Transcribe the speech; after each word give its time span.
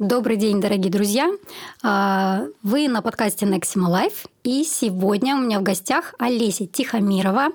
Добрый 0.00 0.38
день, 0.38 0.62
дорогие 0.62 0.90
друзья! 0.90 1.30
А, 1.82 2.46
вы 2.62 2.88
на 2.88 3.02
подкасте 3.02 3.44
Nexima 3.44 3.90
Life, 3.90 4.26
и 4.42 4.64
сегодня 4.64 5.36
у 5.36 5.40
меня 5.40 5.60
в 5.60 5.62
гостях 5.62 6.14
Олеся 6.18 6.66
Тихомирова, 6.66 7.48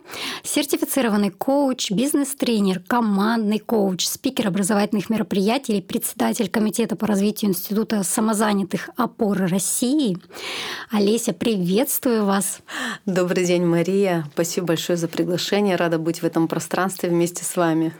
сертифицированный 0.43 1.31
коуч, 1.31 1.89
бизнес-тренер, 1.89 2.83
командный 2.85 3.57
коуч, 3.57 4.05
спикер 4.05 4.49
образовательных 4.49 5.09
мероприятий, 5.09 5.81
председатель 5.81 6.47
Комитета 6.47 6.95
по 6.95 7.07
развитию 7.07 7.49
Института 7.49 8.03
самозанятых 8.03 8.91
опор 8.95 9.39
России. 9.39 10.19
Олеся, 10.91 11.33
приветствую 11.33 12.25
вас! 12.25 12.59
Добрый 13.07 13.45
день, 13.45 13.65
Мария! 13.65 14.27
Спасибо 14.33 14.67
большое 14.67 14.99
за 14.99 15.07
приглашение. 15.07 15.77
Рада 15.77 15.97
быть 15.97 16.21
в 16.21 16.23
этом 16.23 16.47
пространстве 16.47 17.09
вместе 17.09 17.43
с 17.43 17.55
вами. 17.55 17.91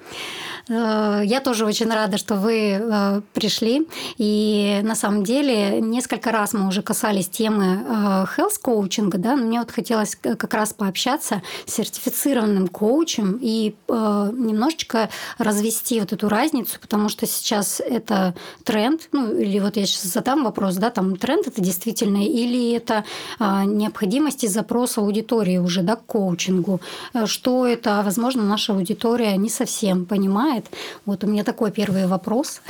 Э, 0.70 1.22
я 1.24 1.42
тоже 1.42 1.66
очень 1.66 1.90
рада, 1.92 2.18
что 2.18 2.36
вы 2.36 2.80
э, 2.80 3.22
пришли. 3.34 3.88
И 4.18 4.80
на 4.84 4.96
самом 4.96 5.24
деле 5.24 5.82
несколько 5.82 6.32
раз 6.32 6.54
мы 6.54 6.68
уже 6.68 6.82
касались 6.82 7.30
темы 7.30 7.84
э, 7.88 8.26
health 8.38 8.60
коучинга, 8.62 9.18
да, 9.18 9.36
мне 9.36 9.60
вот 9.60 9.72
хотелось 9.72 10.16
как 10.16 10.54
раз 10.54 10.74
пообщаться 10.74 11.42
с 11.66 11.74
сертифицированным 11.74 12.68
коучем 12.68 13.38
и 13.42 13.76
немножечко 13.88 15.10
развести 15.38 16.00
вот 16.00 16.14
эту 16.14 16.30
разницу, 16.30 16.80
потому 16.80 17.10
что 17.10 17.26
сейчас 17.26 17.80
это 17.80 18.34
тренд, 18.64 19.10
ну 19.12 19.38
или 19.38 19.60
вот 19.60 19.78
я 19.78 19.86
сейчас 19.86 20.04
задам 20.04 20.44
вопрос, 20.44 20.76
да, 20.76 20.90
там 20.90 21.16
тренд 21.16 21.48
это 21.48 21.62
действительно 21.62 22.26
или 22.26 22.74
это 22.74 23.04
необходимость 23.40 24.44
и 24.44 24.48
запрос 24.48 24.98
аудитории 24.98 25.58
уже, 25.58 25.82
да, 25.82 25.96
к 25.96 26.06
коучингу, 26.06 26.82
что 27.26 27.68
это, 27.68 28.02
возможно, 28.04 28.44
наша 28.44 28.74
аудитория 28.74 29.36
не 29.38 29.50
совсем 29.50 30.06
понимает, 30.06 30.55
знает. 30.56 30.66
Вот 31.06 31.24
у 31.24 31.28
меня 31.28 31.44
такой 31.44 31.72
первый 31.72 32.08
вопрос. 32.08 32.62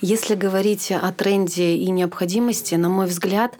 Если 0.00 0.34
говорить 0.34 0.90
о 0.90 1.12
тренде 1.12 1.76
и 1.76 1.90
необходимости, 1.90 2.74
на 2.76 2.88
мой 2.88 3.06
взгляд, 3.06 3.54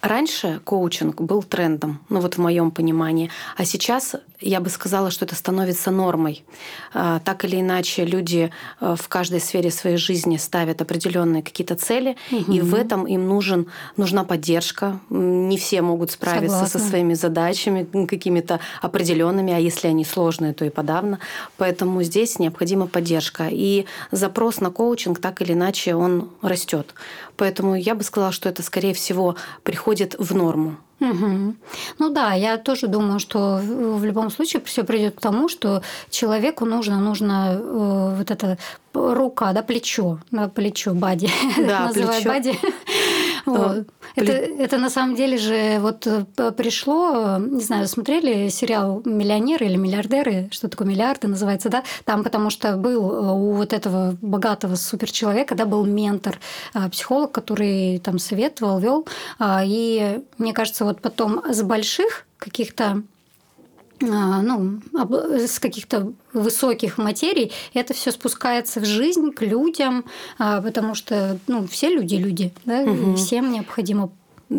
Раньше 0.00 0.60
коучинг 0.64 1.20
был 1.20 1.42
трендом, 1.42 2.00
ну 2.08 2.20
вот 2.20 2.34
в 2.34 2.38
моем 2.38 2.70
понимании, 2.70 3.30
а 3.56 3.64
сейчас 3.64 4.16
я 4.42 4.60
бы 4.60 4.68
сказала, 4.70 5.10
что 5.10 5.24
это 5.24 5.34
становится 5.34 5.90
нормой. 5.90 6.44
А, 6.92 7.20
так 7.20 7.44
или 7.44 7.60
иначе, 7.60 8.04
люди 8.04 8.50
э, 8.80 8.96
в 8.98 9.08
каждой 9.08 9.40
сфере 9.40 9.70
своей 9.70 9.96
жизни 9.96 10.36
ставят 10.36 10.82
определенные 10.82 11.42
какие-то 11.42 11.76
цели, 11.76 12.16
угу. 12.30 12.52
и 12.52 12.60
в 12.60 12.74
этом 12.74 13.06
им 13.06 13.28
нужен, 13.28 13.66
нужна 13.96 14.24
поддержка. 14.24 15.00
Не 15.10 15.56
все 15.58 15.82
могут 15.82 16.10
справиться 16.10 16.56
Согласна. 16.56 16.80
со 16.80 16.86
своими 16.86 17.14
задачами 17.14 18.06
какими-то 18.06 18.60
определенными, 18.80 19.52
а 19.52 19.58
если 19.58 19.88
они 19.88 20.04
сложные, 20.04 20.52
то 20.52 20.64
и 20.64 20.70
подавно. 20.70 21.18
Поэтому 21.56 22.02
здесь 22.02 22.38
необходима 22.38 22.86
поддержка. 22.86 23.48
И 23.50 23.86
запрос 24.10 24.60
на 24.60 24.70
коучинг 24.70 25.20
так 25.20 25.40
или 25.40 25.52
иначе 25.52 25.94
он 25.94 26.30
растет. 26.42 26.94
Поэтому 27.36 27.74
я 27.74 27.94
бы 27.94 28.02
сказала, 28.02 28.32
что 28.32 28.48
это, 28.48 28.62
скорее 28.62 28.94
всего, 28.94 29.36
приходит 29.82 30.14
в 30.18 30.34
норму. 30.34 30.76
Угу. 31.00 31.54
Ну 31.98 32.10
да, 32.10 32.34
я 32.34 32.56
тоже 32.58 32.86
думаю, 32.86 33.18
что 33.18 33.60
в 33.98 34.04
любом 34.04 34.30
случае 34.30 34.62
все 34.64 34.84
придет 34.84 35.16
к 35.16 35.20
тому, 35.20 35.48
что 35.48 35.82
человеку 36.10 36.64
нужно, 36.64 37.00
нужно 37.00 37.56
э, 37.58 38.14
вот 38.18 38.30
это 38.30 38.56
рука, 38.94 39.52
да, 39.52 39.62
плечо, 39.62 40.18
да, 40.30 40.48
плечо, 40.48 40.94
бади, 40.94 41.28
да, 41.56 41.86
называют 41.86 42.24
бади. 42.24 42.52
Вот. 43.46 43.86
Это, 44.14 44.32
это 44.32 44.78
на 44.78 44.90
самом 44.90 45.16
деле 45.16 45.38
же 45.38 45.78
вот 45.80 46.06
э, 46.06 46.52
пришло, 46.52 47.38
не 47.38 47.62
знаю, 47.62 47.88
смотрели 47.88 48.48
сериал 48.48 49.02
«Миллионеры» 49.04 49.66
или 49.66 49.76
«Миллиардеры», 49.76 50.48
что 50.50 50.68
такое 50.68 50.86
«Миллиарды» 50.88 51.28
называется, 51.28 51.68
да? 51.68 51.82
Там 52.04 52.24
потому 52.24 52.50
что 52.50 52.76
был 52.76 53.12
э, 53.12 53.32
у 53.32 53.52
вот 53.52 53.72
этого 53.72 54.16
богатого 54.20 54.76
суперчеловека, 54.76 55.54
да, 55.54 55.66
был 55.66 55.84
ментор, 55.84 56.38
э, 56.74 56.88
психолог, 56.90 57.32
который 57.32 57.98
там 57.98 58.18
советовал, 58.18 58.78
вел. 58.78 59.06
А, 59.38 59.62
и 59.64 60.20
мне 60.38 60.52
кажется, 60.52 60.84
вот 60.84 61.00
потом 61.00 61.42
с 61.52 61.62
больших 61.62 62.26
каких-то 62.38 63.02
ну, 64.02 64.80
с 64.92 65.58
каких-то 65.58 66.12
высоких 66.32 66.98
материй, 66.98 67.52
это 67.74 67.94
все 67.94 68.10
спускается 68.10 68.80
в 68.80 68.84
жизнь 68.84 69.30
к 69.32 69.42
людям, 69.42 70.04
а, 70.38 70.60
потому 70.60 70.94
что 70.94 71.38
ну, 71.46 71.66
все 71.66 71.88
люди 71.88 72.16
люди, 72.16 72.52
да, 72.64 72.80
угу. 72.80 73.16
всем 73.16 73.52
необходимо 73.52 74.10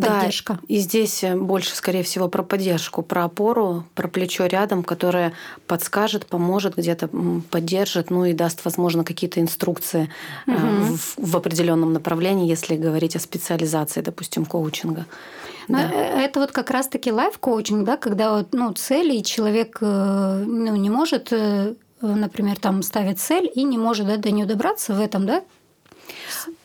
поддержка. 0.01 0.53
Да, 0.53 0.59
и 0.67 0.77
здесь 0.77 1.23
больше, 1.35 1.75
скорее 1.75 2.03
всего, 2.03 2.27
про 2.27 2.43
поддержку, 2.43 3.01
про 3.01 3.25
опору, 3.25 3.83
про 3.95 4.07
плечо 4.07 4.45
рядом, 4.45 4.83
которое 4.83 5.33
подскажет, 5.67 6.25
поможет, 6.25 6.75
где-то 6.75 7.09
поддержит, 7.49 8.09
ну 8.09 8.25
и 8.25 8.33
даст, 8.33 8.65
возможно, 8.65 9.03
какие-то 9.03 9.39
инструкции 9.39 10.09
угу. 10.47 10.57
в, 10.57 11.15
в 11.17 11.37
определенном 11.37 11.93
направлении, 11.93 12.47
если 12.47 12.75
говорить 12.75 13.15
о 13.15 13.19
специализации, 13.19 14.01
допустим, 14.01 14.45
коучинга. 14.45 15.05
Да. 15.67 15.89
Э, 15.91 16.21
это 16.21 16.39
вот 16.39 16.51
как 16.51 16.69
раз-таки 16.71 17.11
лайф-коучинг, 17.11 17.85
да, 17.85 17.97
когда 17.97 18.37
вот, 18.37 18.53
ну, 18.53 18.71
цели, 18.73 19.15
и 19.17 19.23
человек 19.23 19.77
э, 19.81 20.43
ну, 20.45 20.75
не 20.75 20.89
может, 20.89 21.29
э, 21.31 21.73
например, 22.01 22.59
там 22.59 22.83
ставить 22.83 23.19
цель 23.19 23.49
и 23.53 23.63
не 23.63 23.77
может 23.77 24.07
да, 24.07 24.17
до 24.17 24.31
нее 24.31 24.45
добраться 24.45 24.93
в 24.93 24.99
этом, 24.99 25.25
да? 25.25 25.43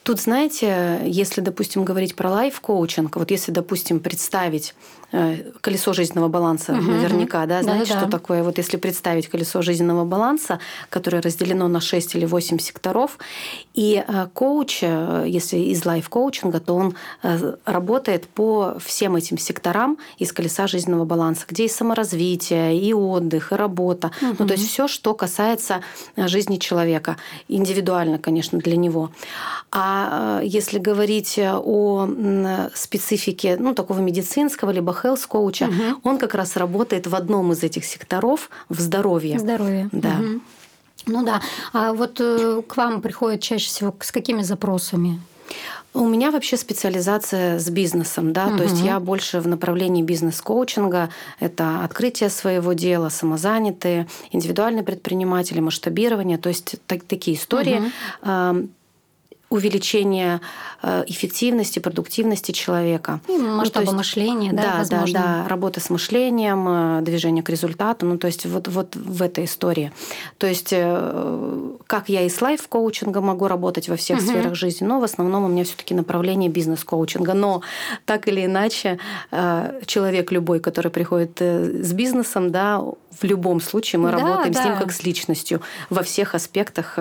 Тут, 0.09 0.21
знаете, 0.21 1.03
если, 1.05 1.43
допустим, 1.43 1.85
говорить 1.85 2.17
про 2.17 2.31
лайф-коучинг, 2.31 3.17
вот 3.17 3.31
если, 3.31 3.53
допустим, 3.53 4.01
представить 4.01 4.75
Э, 5.11 5.37
колесо 5.63 5.95
жизненного 5.95 6.29
баланса 6.29 6.75
угу, 6.75 6.83
наверняка, 6.83 7.47
да, 7.47 7.63
знаете, 7.63 7.95
да, 7.95 8.01
что 8.01 8.11
такое? 8.11 8.43
Вот 8.43 8.59
если 8.59 8.77
представить 8.77 9.27
колесо 9.29 9.63
жизненного 9.63 10.05
баланса, 10.05 10.61
которое 10.91 11.23
разделено 11.23 11.67
на 11.67 11.81
6 11.81 12.15
или 12.15 12.27
8 12.27 12.59
секторов, 12.59 13.19
и 13.73 14.05
э, 14.07 14.27
коуч, 14.35 14.81
э, 14.83 15.25
если 15.27 15.57
из 15.57 15.87
лайф-коучинга, 15.87 16.61
то 16.61 16.75
он 16.75 16.95
работает 17.65 18.29
по 18.29 18.77
всем 18.85 19.17
этим 19.17 19.39
секторам 19.39 19.97
из 20.19 20.31
колеса 20.31 20.67
жизненного 20.67 21.07
баланса, 21.07 21.47
где 21.49 21.65
и 21.65 21.69
саморазвитие, 21.69 22.79
и 22.79 22.93
отдых, 22.93 23.53
и 23.53 23.55
работа, 23.55 24.11
угу. 24.21 24.37
ну 24.41 24.47
то 24.47 24.53
есть 24.53 24.69
все, 24.69 24.89
что 24.89 25.15
касается 25.15 25.81
жизни 26.19 26.59
человека, 26.59 27.17
индивидуально, 27.49 28.19
конечно, 28.19 28.59
для 28.59 28.77
него. 28.77 29.11
А 29.71 29.98
если 30.43 30.79
говорить 30.79 31.39
о 31.39 32.09
специфике, 32.75 33.57
ну 33.59 33.75
такого 33.75 34.01
медицинского 34.01 34.71
либо 34.71 34.93
health 34.93 35.27
коуча, 35.27 35.65
угу. 35.65 36.01
он 36.03 36.19
как 36.19 36.35
раз 36.35 36.57
работает 36.57 37.07
в 37.07 37.15
одном 37.15 37.53
из 37.53 37.63
этих 37.63 37.85
секторов 37.85 38.51
в 38.69 38.81
здоровье. 38.81 39.39
Здоровье. 39.39 39.89
Да. 39.93 40.17
Угу. 40.19 40.41
Ну 41.07 41.25
да. 41.25 41.41
А 41.73 41.93
вот 41.93 42.21
э, 42.21 42.63
к 42.67 42.77
вам 42.77 43.01
приходят 43.01 43.41
чаще 43.41 43.67
всего 43.67 43.95
с 44.01 44.13
какими 44.13 44.43
запросами? 44.43 45.21
У 45.95 46.07
меня 46.07 46.31
вообще 46.31 46.57
специализация 46.59 47.59
с 47.59 47.71
бизнесом, 47.71 48.33
да, 48.33 48.49
угу. 48.49 48.59
то 48.59 48.63
есть 48.65 48.81
я 48.83 49.01
больше 49.01 49.41
в 49.41 49.49
направлении 49.49 50.03
бизнес-коучинга. 50.03 51.09
Это 51.41 51.83
открытие 51.83 52.29
своего 52.29 52.75
дела, 52.75 53.09
самозанятые, 53.09 54.07
индивидуальные 54.31 54.83
предприниматели, 54.83 55.61
масштабирование, 55.61 56.37
то 56.37 56.51
есть 56.51 56.77
так, 56.87 57.05
такие 57.05 57.37
истории. 57.37 57.91
Угу 58.23 58.69
увеличение 59.51 60.41
э, 60.83 61.05
эффективности, 61.07 61.79
продуктивности 61.79 62.53
человека. 62.53 63.21
И 63.29 63.39
масштаба 63.39 63.87
ну, 63.87 63.93
есть, 63.93 63.97
мышления, 63.97 64.53
да, 64.53 64.63
да, 64.63 64.79
возможно. 64.79 65.19
да, 65.19 65.43
да, 65.43 65.49
работа 65.49 65.81
с 65.81 65.89
мышлением, 65.89 66.67
э, 66.69 67.01
движение 67.03 67.43
к 67.43 67.49
результату, 67.49 68.05
ну 68.05 68.19
то 68.19 68.27
есть 68.27 68.45
вот, 68.45 68.69
вот 68.69 68.95
в 68.95 69.23
этой 69.23 69.47
истории. 69.47 69.91
То 70.37 70.47
есть 70.47 70.69
э, 70.73 71.71
как 71.87 72.11
я 72.11 72.23
и 72.23 72.29
с 72.29 72.43
лайф-коучингом 72.43 73.25
могу 73.25 73.49
работать 73.49 73.89
во 73.89 73.97
всех 73.97 74.19
угу. 74.19 74.27
сферах 74.27 74.55
жизни, 74.55 74.85
но 74.85 75.01
в 75.01 75.05
основном 75.05 75.45
у 75.45 75.49
меня 75.49 75.65
все 75.65 75.77
таки 75.77 75.95
направление 75.95 76.51
бизнес-коучинга. 76.51 77.33
Но 77.33 77.63
так 78.05 78.29
или 78.29 78.45
иначе 78.45 78.99
человек 79.87 80.31
любой, 80.33 80.61
который 80.61 80.91
приходит 80.91 81.41
с 81.41 81.93
бизнесом, 81.93 82.51
да, 82.51 82.81
в 82.81 83.25
любом 83.25 83.61
случае 83.61 84.01
мы 84.01 84.11
да, 84.11 84.19
работаем 84.19 84.53
да. 84.53 84.63
с 84.63 84.65
ним 84.65 84.77
как 84.77 84.93
с 84.93 85.03
личностью 85.03 85.63
во 85.91 86.03
всех 86.03 86.35
аспектах. 86.35 86.99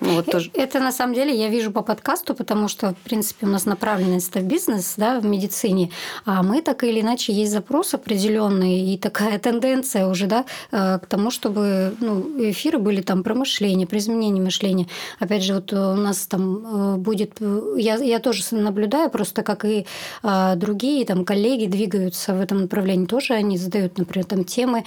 Ну, 0.00 0.14
вот 0.14 0.26
тоже. 0.26 0.50
Это 0.54 0.80
на 0.80 0.92
самом 0.92 1.14
деле 1.14 1.34
я 1.34 1.48
вижу 1.48 1.69
вижу 1.70 1.72
по 1.72 1.82
подкасту, 1.82 2.34
потому 2.34 2.68
что, 2.68 2.90
в 2.90 3.08
принципе, 3.08 3.46
у 3.46 3.48
нас 3.48 3.66
направленность 3.66 4.34
в 4.34 4.42
бизнес, 4.42 4.94
да, 4.96 5.20
в 5.20 5.26
медицине, 5.26 5.90
а 6.24 6.42
мы 6.42 6.62
так 6.62 6.84
или 6.84 7.00
иначе 7.00 7.32
есть 7.32 7.52
запрос 7.52 7.94
определенный 7.94 8.94
и 8.94 8.98
такая 8.98 9.38
тенденция 9.42 10.06
уже, 10.06 10.26
да, 10.26 10.44
э, 10.72 10.98
к 10.98 11.06
тому, 11.06 11.30
чтобы 11.30 11.94
ну, 12.00 12.22
эфиры 12.38 12.78
были 12.78 13.02
там 13.02 13.22
про 13.22 13.34
мышление, 13.34 13.86
про 13.86 13.98
изменение 13.98 14.42
мышления. 14.42 14.86
Опять 15.20 15.42
же, 15.42 15.54
вот 15.54 15.72
у 15.72 15.94
нас 15.94 16.26
там 16.26 16.94
э, 16.94 16.96
будет, 16.96 17.40
я, 17.76 17.96
я 17.96 18.18
тоже 18.18 18.42
наблюдаю 18.50 19.10
просто, 19.10 19.42
как 19.42 19.64
и 19.64 19.86
а, 20.22 20.54
другие 20.56 21.04
там 21.04 21.24
коллеги 21.24 21.66
двигаются 21.66 22.34
в 22.34 22.40
этом 22.40 22.62
направлении, 22.62 23.06
тоже 23.06 23.34
они 23.34 23.58
задают, 23.58 23.98
например, 23.98 24.26
там 24.26 24.44
темы 24.44 24.84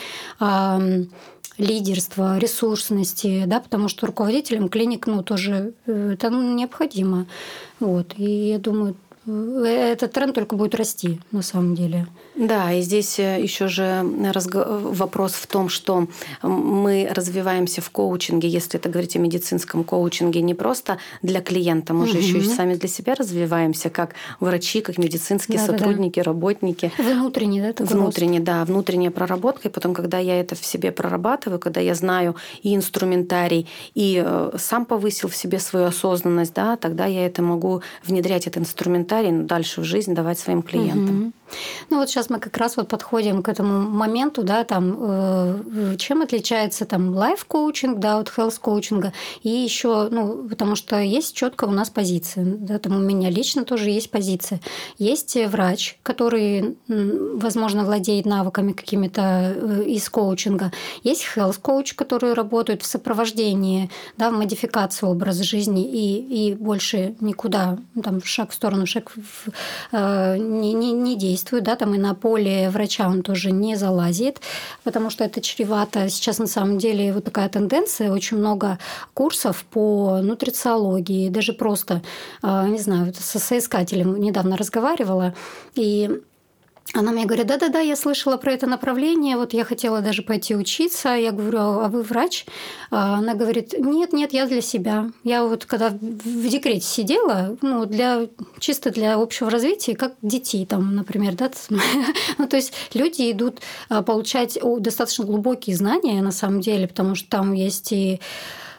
лидерства, 1.58 2.38
ресурсности, 2.38 3.44
да, 3.46 3.60
потому 3.60 3.88
что 3.88 4.08
руководителям 4.08 4.70
клиник, 4.70 5.08
ну, 5.08 5.24
тоже 5.24 5.74
э, 5.86 6.12
это 6.14 6.30
необходимо. 6.30 7.26
Вот. 7.80 8.14
И 8.18 8.50
я 8.50 8.60
думаю, 8.60 8.96
этот 9.26 10.12
тренд 10.14 10.36
только 10.36 10.56
будет 10.56 10.76
расти 10.76 11.20
на 11.32 11.42
самом 11.42 11.76
деле. 11.76 12.08
Да, 12.36 12.72
и 12.72 12.82
здесь 12.82 13.20
э, 13.20 13.42
еще 13.42 13.68
же 13.68 14.02
вопрос 14.04 15.34
в 15.34 15.46
том, 15.46 15.70
что 15.70 16.08
мы 16.42 17.08
развиваемся 17.12 17.82
в 17.82 17.90
коучинге, 17.92 18.48
если 18.48 18.80
это 18.80 18.90
говорить 18.90 19.16
о 19.16 19.20
медицинском 19.20 19.84
коучинге, 19.84 20.42
не 20.42 20.56
просто 20.56 20.98
для 21.22 21.42
клиента, 21.42 21.94
мы 21.94 22.06
угу. 22.06 22.12
же 22.12 22.18
еще 22.18 22.40
и 22.40 22.44
сами 22.44 22.74
для 22.76 22.90
себя 22.90 23.14
развиваемся, 23.14 23.90
как 23.90 24.16
врачи, 24.40 24.82
как 24.82 24.98
медицинские 24.98 25.60
да, 25.60 25.66
сотрудники, 25.66 26.20
да, 26.20 26.24
да. 26.24 26.32
работники. 26.32 26.92
Внутренний, 26.98 27.62
да, 27.62 27.74
такой 27.74 27.96
Внутренний, 27.96 28.40
рост. 28.40 28.46
да, 28.46 28.66
внутренняя 28.66 29.12
проработка. 29.12 29.68
И 29.68 29.72
потом, 29.72 29.94
когда 29.94 30.18
я 30.18 30.40
это 30.40 30.56
в 30.56 30.66
себе 30.66 30.92
прорабатываю, 30.92 31.60
когда 31.60 31.82
я 31.82 31.94
знаю 31.94 32.36
и 32.64 32.76
инструментарий, 32.76 33.68
и 33.94 34.22
э, 34.26 34.52
сам 34.58 34.86
повысил 34.86 35.30
в 35.30 35.36
себе 35.36 35.60
свою 35.60 35.86
осознанность, 35.86 36.54
да, 36.54 36.78
тогда 36.78 37.06
я 37.06 37.26
это 37.26 37.44
могу 37.44 37.84
внедрять 38.04 38.48
этот 38.48 38.64
инструментарий 38.64 39.32
ну, 39.32 39.44
дальше 39.46 39.82
в 39.82 39.84
жизнь, 39.84 40.16
давать 40.16 40.40
своим 40.40 40.64
клиентам. 40.64 41.28
Угу. 41.28 41.32
Ну 41.90 42.00
вот 42.00 42.10
сейчас 42.10 42.30
мы 42.30 42.40
как 42.40 42.58
раз 42.58 42.78
вот 42.78 42.88
подходим 42.88 43.44
к 43.44 43.50
этому 43.50 43.90
моменту, 43.90 44.44
да, 44.44 44.64
там, 44.64 44.98
э, 45.00 45.96
чем 45.98 46.22
отличается 46.22 46.86
там 46.86 47.16
лайф-коучинг, 47.16 48.00
да, 48.00 48.20
от 48.20 48.32
health-коучинга, 48.36 49.14
и 49.44 49.50
еще, 49.50 50.08
ну, 50.10 50.48
потому 50.50 50.76
что 50.76 51.00
есть 51.00 51.36
четко 51.36 51.66
у 51.66 51.72
нас 51.72 51.90
позиция, 51.90 52.46
да, 52.46 52.80
там 52.80 52.96
у 52.96 53.00
меня 53.00 53.30
лично 53.30 53.66
тоже 53.66 53.90
есть 53.90 54.12
позиция. 54.12 54.60
Есть 54.98 55.38
врач, 55.48 55.98
который, 56.04 56.78
возможно, 56.88 57.84
владеет 57.84 58.26
навыками 58.26 58.74
какими-то 58.74 59.54
э, 59.56 59.84
из 59.86 60.10
коучинга. 60.10 60.72
Есть 61.04 61.26
health-коуч, 61.36 61.94
который 61.96 62.34
работает 62.34 62.82
в 62.82 62.86
сопровождении, 62.86 63.90
да, 64.18 64.30
в 64.32 64.34
модификации 64.34 65.06
образа 65.06 65.44
жизни 65.44 65.84
и, 65.84 66.50
и 66.50 66.54
больше 66.56 67.16
никуда, 67.20 67.78
там, 68.02 68.24
шаг 68.24 68.52
в 68.52 68.54
сторону, 68.54 68.86
шаг 68.86 69.12
в, 69.16 69.50
э, 69.92 70.38
не, 70.38 70.74
не, 70.74 70.92
не 70.94 71.16
действует 71.16 71.33
действует, 71.34 71.64
да, 71.64 71.76
там 71.76 71.96
и 71.96 71.98
на 71.98 72.14
поле 72.14 72.70
врача 72.70 73.08
он 73.08 73.24
тоже 73.24 73.52
не 73.52 73.76
залазит, 73.76 74.40
потому 74.84 75.10
что 75.10 75.24
это 75.24 75.42
чревато. 75.42 76.10
Сейчас 76.10 76.38
на 76.38 76.48
самом 76.48 76.78
деле 76.78 77.12
вот 77.12 77.24
такая 77.24 77.50
тенденция, 77.50 78.12
очень 78.12 78.38
много 78.38 78.78
курсов 79.16 79.66
по 79.72 80.20
нутрициологии, 80.22 81.30
даже 81.30 81.54
просто, 81.54 82.02
а, 82.44 82.68
не 82.68 82.80
знаю, 82.80 83.14
со 83.14 83.40
соискателем 83.40 84.20
недавно 84.20 84.58
разговаривала, 84.58 85.34
и 85.76 86.22
она 86.92 87.12
мне 87.12 87.26
говорит, 87.26 87.48
да-да-да, 87.48 87.80
я 87.80 87.96
слышала 87.96 88.38
про 88.38 88.52
это 88.52 88.68
направление, 88.68 89.38
вот 89.38 89.54
я 89.54 89.64
хотела 89.64 90.02
даже 90.02 90.22
пойти 90.22 90.56
учиться. 90.56 91.16
Я 91.16 91.32
говорю, 91.32 91.60
а 91.60 91.88
вы 91.88 92.04
врач? 92.04 92.46
А 92.92 93.16
она 93.16 93.34
говорит, 93.34 93.74
нет-нет, 93.74 94.34
я 94.34 94.46
для 94.46 94.62
себя. 94.62 95.10
Я 95.24 95.44
вот 95.44 95.66
когда 95.66 95.90
в 95.90 96.48
декрете 96.48 96.86
сидела, 96.86 97.58
ну, 97.62 97.86
для, 97.86 98.28
чисто 98.60 98.92
для 98.92 99.16
общего 99.16 99.50
развития, 99.50 99.96
как 99.96 100.14
детей 100.22 100.66
там, 100.66 100.96
например, 100.96 101.34
да, 101.34 101.50
ну, 102.38 102.48
то 102.48 102.58
есть 102.58 102.74
люди 102.94 103.32
идут 103.32 103.62
а, 103.90 104.04
получать 104.04 104.60
достаточно 104.80 105.26
глубокие 105.26 105.76
знания 105.76 106.22
на 106.22 106.32
самом 106.32 106.62
деле, 106.62 106.88
потому 106.88 107.16
что 107.16 107.28
там 107.30 107.54
есть 107.54 107.92
и 107.92 108.20
а, 108.20 108.20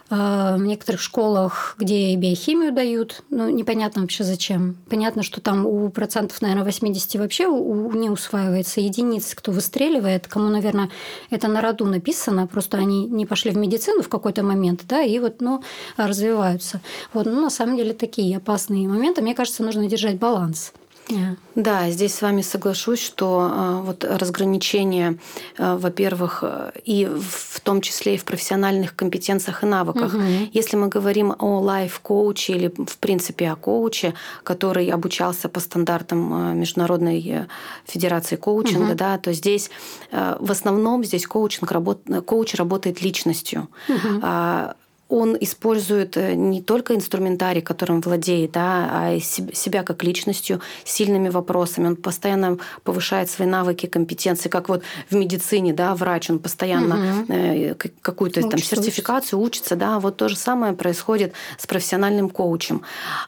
в 0.09 0.57
некоторых 0.59 1.01
школах, 1.01 1.75
где 1.79 2.15
биохимию 2.15 2.71
дают, 2.71 3.23
ну, 3.31 3.49
непонятно 3.49 4.01
вообще 4.01 4.23
зачем. 4.23 4.77
Понятно, 4.87 5.23
что 5.23 5.41
там 5.41 5.65
у 5.65 5.89
процентов, 5.89 6.41
наверное, 6.41 6.63
80 6.63 7.15
вообще 7.15 7.47
у, 7.47 7.91
не 7.91 8.09
усваивается 8.09 8.81
единиц, 8.81 9.33
кто 9.33 9.51
выстреливает, 9.51 10.27
кому, 10.27 10.49
наверное, 10.49 10.91
это 11.31 11.47
на 11.47 11.61
роду 11.61 11.85
написано, 11.85 12.45
просто 12.45 12.77
они 12.77 13.07
не 13.07 13.25
пошли 13.25 13.49
в 13.49 13.57
медицину 13.57 14.03
в 14.03 14.09
какой-то 14.09 14.43
момент, 14.43 14.81
да, 14.87 15.01
и 15.01 15.17
вот, 15.17 15.41
ну, 15.41 15.63
развиваются. 15.97 16.81
Вот, 17.13 17.25
ну, 17.25 17.41
на 17.41 17.49
самом 17.49 17.75
деле 17.75 17.93
такие 17.93 18.37
опасные 18.37 18.87
моменты. 18.87 19.21
Мне 19.21 19.33
кажется, 19.33 19.63
нужно 19.63 19.87
держать 19.87 20.19
баланс. 20.19 20.71
Yeah. 21.07 21.37
Да, 21.55 21.89
здесь 21.89 22.13
с 22.13 22.21
вами 22.21 22.41
соглашусь, 22.41 22.99
что 22.99 23.49
э, 23.49 23.81
вот 23.85 24.03
разграничение, 24.03 25.17
э, 25.57 25.77
во-первых, 25.77 26.39
э, 26.41 26.71
и 26.83 27.05
в 27.05 27.61
том 27.61 27.79
числе 27.79 28.15
и 28.15 28.17
в 28.17 28.25
профессиональных 28.25 28.95
компетенциях 28.95 29.63
и 29.63 29.65
навыках. 29.65 30.13
Угу. 30.13 30.23
Если 30.51 30.75
мы 30.75 30.89
говорим 30.89 31.33
о 31.39 31.59
лайф-коуче 31.59 32.53
или, 32.53 32.67
в 32.67 32.97
принципе, 32.97 33.49
о 33.51 33.55
коуче, 33.55 34.15
который 34.43 34.89
обучался 34.89 35.47
по 35.47 35.61
стандартам 35.61 36.59
Международной 36.59 37.47
Федерации 37.85 38.35
коучинга, 38.35 38.89
угу. 38.89 38.95
да, 38.95 39.17
то 39.17 39.31
здесь 39.31 39.71
в 40.11 40.51
основном 40.51 41.03
здесь 41.05 41.25
коучинг 41.25 41.71
работ... 41.71 42.01
коуч 42.25 42.55
работает 42.55 43.01
личностью. 43.01 43.69
Угу 43.87 44.75
он 45.15 45.37
использует 45.39 46.17
э, 46.17 46.33
не 46.35 46.61
только 46.61 46.93
инструментарий, 46.93 47.61
которым 47.61 48.01
владеет, 48.01 48.51
да, 48.51 48.89
а 48.91 49.19
себя 49.19 49.83
как 49.83 50.03
личностью, 50.03 50.59
сильными 50.83 51.29
вопросами. 51.29 51.87
Он 51.87 51.95
постоянно 51.95 52.57
повышает 52.83 53.29
свои 53.29 53.47
навыки, 53.47 53.85
компетенции, 53.85 54.49
как 54.49 54.67
вот 54.69 54.83
в 55.09 55.15
медицине, 55.15 55.73
да, 55.73 55.95
врач, 55.95 56.29
он 56.29 56.39
постоянно 56.39 56.95
угу. 56.95 57.75
какую-то 58.01 58.41
там 58.41 58.59
сертификацию 58.59 59.39
учится, 59.39 59.75
да, 59.75 59.99
вот 59.99 60.17
то 60.17 60.27
же 60.27 60.35
самое 60.35 60.73
происходит 60.73 61.33
с 61.57 61.65
профессиональным 61.65 62.29
коучем. 62.29 62.81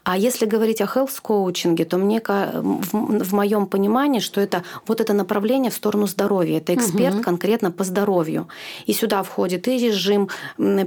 А 0.04 0.18
если 0.18 0.46
говорить 0.46 0.82
о 0.82 0.86
health 0.86 1.22
коучинге, 1.22 1.86
то 1.86 1.98
мне 1.98 2.22
в, 2.22 3.24
в 3.24 3.34
моем 3.34 3.66
понимании, 3.66 4.20
что 4.20 4.42
это 4.42 4.64
вот 4.88 5.00
это 5.00 5.14
направление 5.14 5.72
в 5.72 5.76
сторону 5.76 6.08
здоровья, 6.08 6.58
это 6.58 6.74
эксперт 6.74 7.16
угу. 7.16 7.24
конкретно 7.24 7.72
по 7.72 7.84
здоровью, 7.84 8.48
и 8.86 8.94
сюда 8.94 9.24
входит 9.24 9.68
и 9.68 9.78
режим 9.78 10.30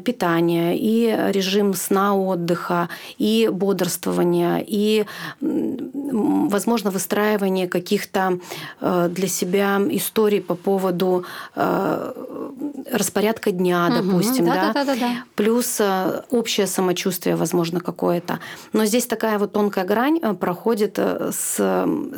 питания 0.04 0.76
и 0.76 0.89
режим 1.32 1.74
сна, 1.74 2.14
отдыха, 2.14 2.88
и 3.18 3.48
бодрствования, 3.52 4.64
и, 4.66 5.04
возможно, 5.40 6.90
выстраивание 6.90 7.68
каких-то 7.68 8.38
э, 8.80 9.08
для 9.10 9.28
себя 9.28 9.80
историй 9.90 10.40
по 10.40 10.54
поводу 10.54 11.24
э, 11.56 12.12
распорядка 12.92 13.52
дня, 13.52 13.88
угу, 13.88 13.96
допустим, 14.02 14.46
да, 14.46 14.54
да? 14.54 14.72
Да, 14.72 14.84
да, 14.84 14.94
да. 14.96 15.10
плюс 15.34 15.80
э, 15.80 16.22
общее 16.30 16.66
самочувствие, 16.66 17.36
возможно, 17.36 17.80
какое-то. 17.80 18.40
Но 18.72 18.84
здесь 18.84 19.06
такая 19.06 19.38
вот 19.38 19.52
тонкая 19.52 19.84
грань 19.84 20.20
проходит 20.36 20.98
с, 20.98 21.56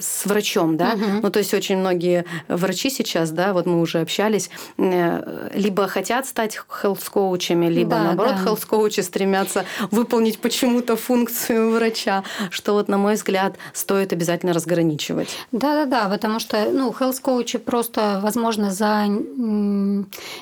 с 0.00 0.26
врачом, 0.26 0.76
да. 0.76 0.92
Угу. 0.94 1.20
Ну, 1.22 1.30
то 1.30 1.38
есть 1.38 1.54
очень 1.54 1.78
многие 1.78 2.24
врачи 2.48 2.90
сейчас, 2.90 3.30
да, 3.30 3.52
вот 3.52 3.66
мы 3.66 3.80
уже 3.80 4.00
общались, 4.00 4.50
либо 4.78 5.88
хотят 5.88 6.26
стать 6.26 6.58
health-коучами, 6.82 7.66
либо 7.66 7.90
да, 7.90 8.02
наоборот 8.04 8.34
да 8.44 8.51
health-коучи 8.52 9.00
стремятся 9.00 9.64
выполнить 9.90 10.38
почему-то 10.38 10.96
функцию 10.96 11.72
врача, 11.72 12.24
что 12.50 12.74
вот, 12.74 12.88
на 12.88 12.98
мой 12.98 13.14
взгляд, 13.14 13.56
стоит 13.72 14.12
обязательно 14.12 14.52
разграничивать. 14.52 15.28
Да-да-да, 15.52 16.08
потому 16.08 16.38
что 16.38 16.70
ну, 16.70 16.90
health-коучи 16.90 17.58
просто, 17.58 18.20
возможно, 18.22 18.70
за... 18.70 19.06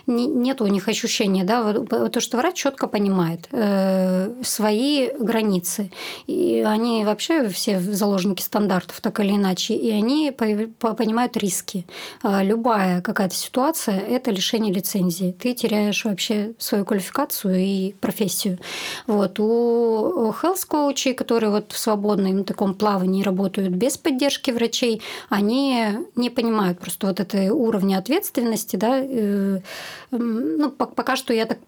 нет 0.06 0.60
у 0.60 0.66
них 0.66 0.88
ощущения, 0.88 1.44
да, 1.44 1.72
то, 1.72 2.20
что 2.20 2.36
врач 2.36 2.56
четко 2.56 2.86
понимает 2.86 3.48
э, 3.52 4.42
свои 4.42 5.10
границы. 5.18 5.90
И 6.26 6.64
они 6.66 7.04
вообще 7.04 7.48
все 7.48 7.80
заложники 7.80 8.42
стандартов, 8.42 9.00
так 9.00 9.20
или 9.20 9.32
иначе, 9.32 9.74
и 9.74 9.90
они 9.90 10.30
понимают 10.32 11.36
риски. 11.36 11.86
А 12.22 12.42
любая 12.42 13.00
какая-то 13.00 13.34
ситуация– 13.34 13.98
это 14.08 14.30
лишение 14.30 14.72
лицензии. 14.72 15.34
Ты 15.38 15.54
теряешь 15.54 16.04
вообще 16.04 16.52
свою 16.58 16.84
квалификацию 16.84 17.56
и 17.56 17.92
профессию. 18.00 18.58
Вот. 19.06 19.38
У 19.38 20.34
health 20.42 20.66
коучей, 20.66 21.14
которые 21.14 21.50
вот 21.50 21.72
в 21.72 21.78
свободном 21.78 22.44
таком 22.44 22.74
плавании 22.74 23.22
работают 23.22 23.70
без 23.70 23.96
поддержки 23.96 24.50
врачей, 24.50 25.02
они 25.28 25.86
не 26.16 26.30
понимают 26.30 26.78
просто 26.78 27.06
вот 27.06 27.20
этой 27.20 27.50
уровня 27.50 27.98
ответственности. 27.98 28.76
Да? 28.76 28.98
Э, 29.00 29.60
ну, 30.10 30.70
пока 30.70 31.16
что 31.16 31.32
я 31.32 31.46
так 31.46 31.58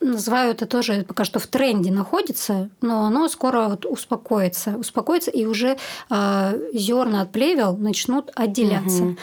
называю 0.00 0.50
это 0.50 0.66
тоже 0.66 1.04
пока 1.06 1.24
что 1.24 1.38
в 1.38 1.46
тренде 1.46 1.90
находится, 1.90 2.70
но 2.80 3.06
оно 3.06 3.28
скоро 3.28 3.68
вот 3.68 3.86
успокоится. 3.86 4.76
Успокоится, 4.76 5.30
и 5.30 5.46
уже 5.46 5.76
а, 6.10 6.54
зерна 6.72 7.22
от 7.22 7.32
плевел 7.32 7.76
начнут 7.76 8.30
отделяться. 8.34 9.04
Угу. 9.04 9.16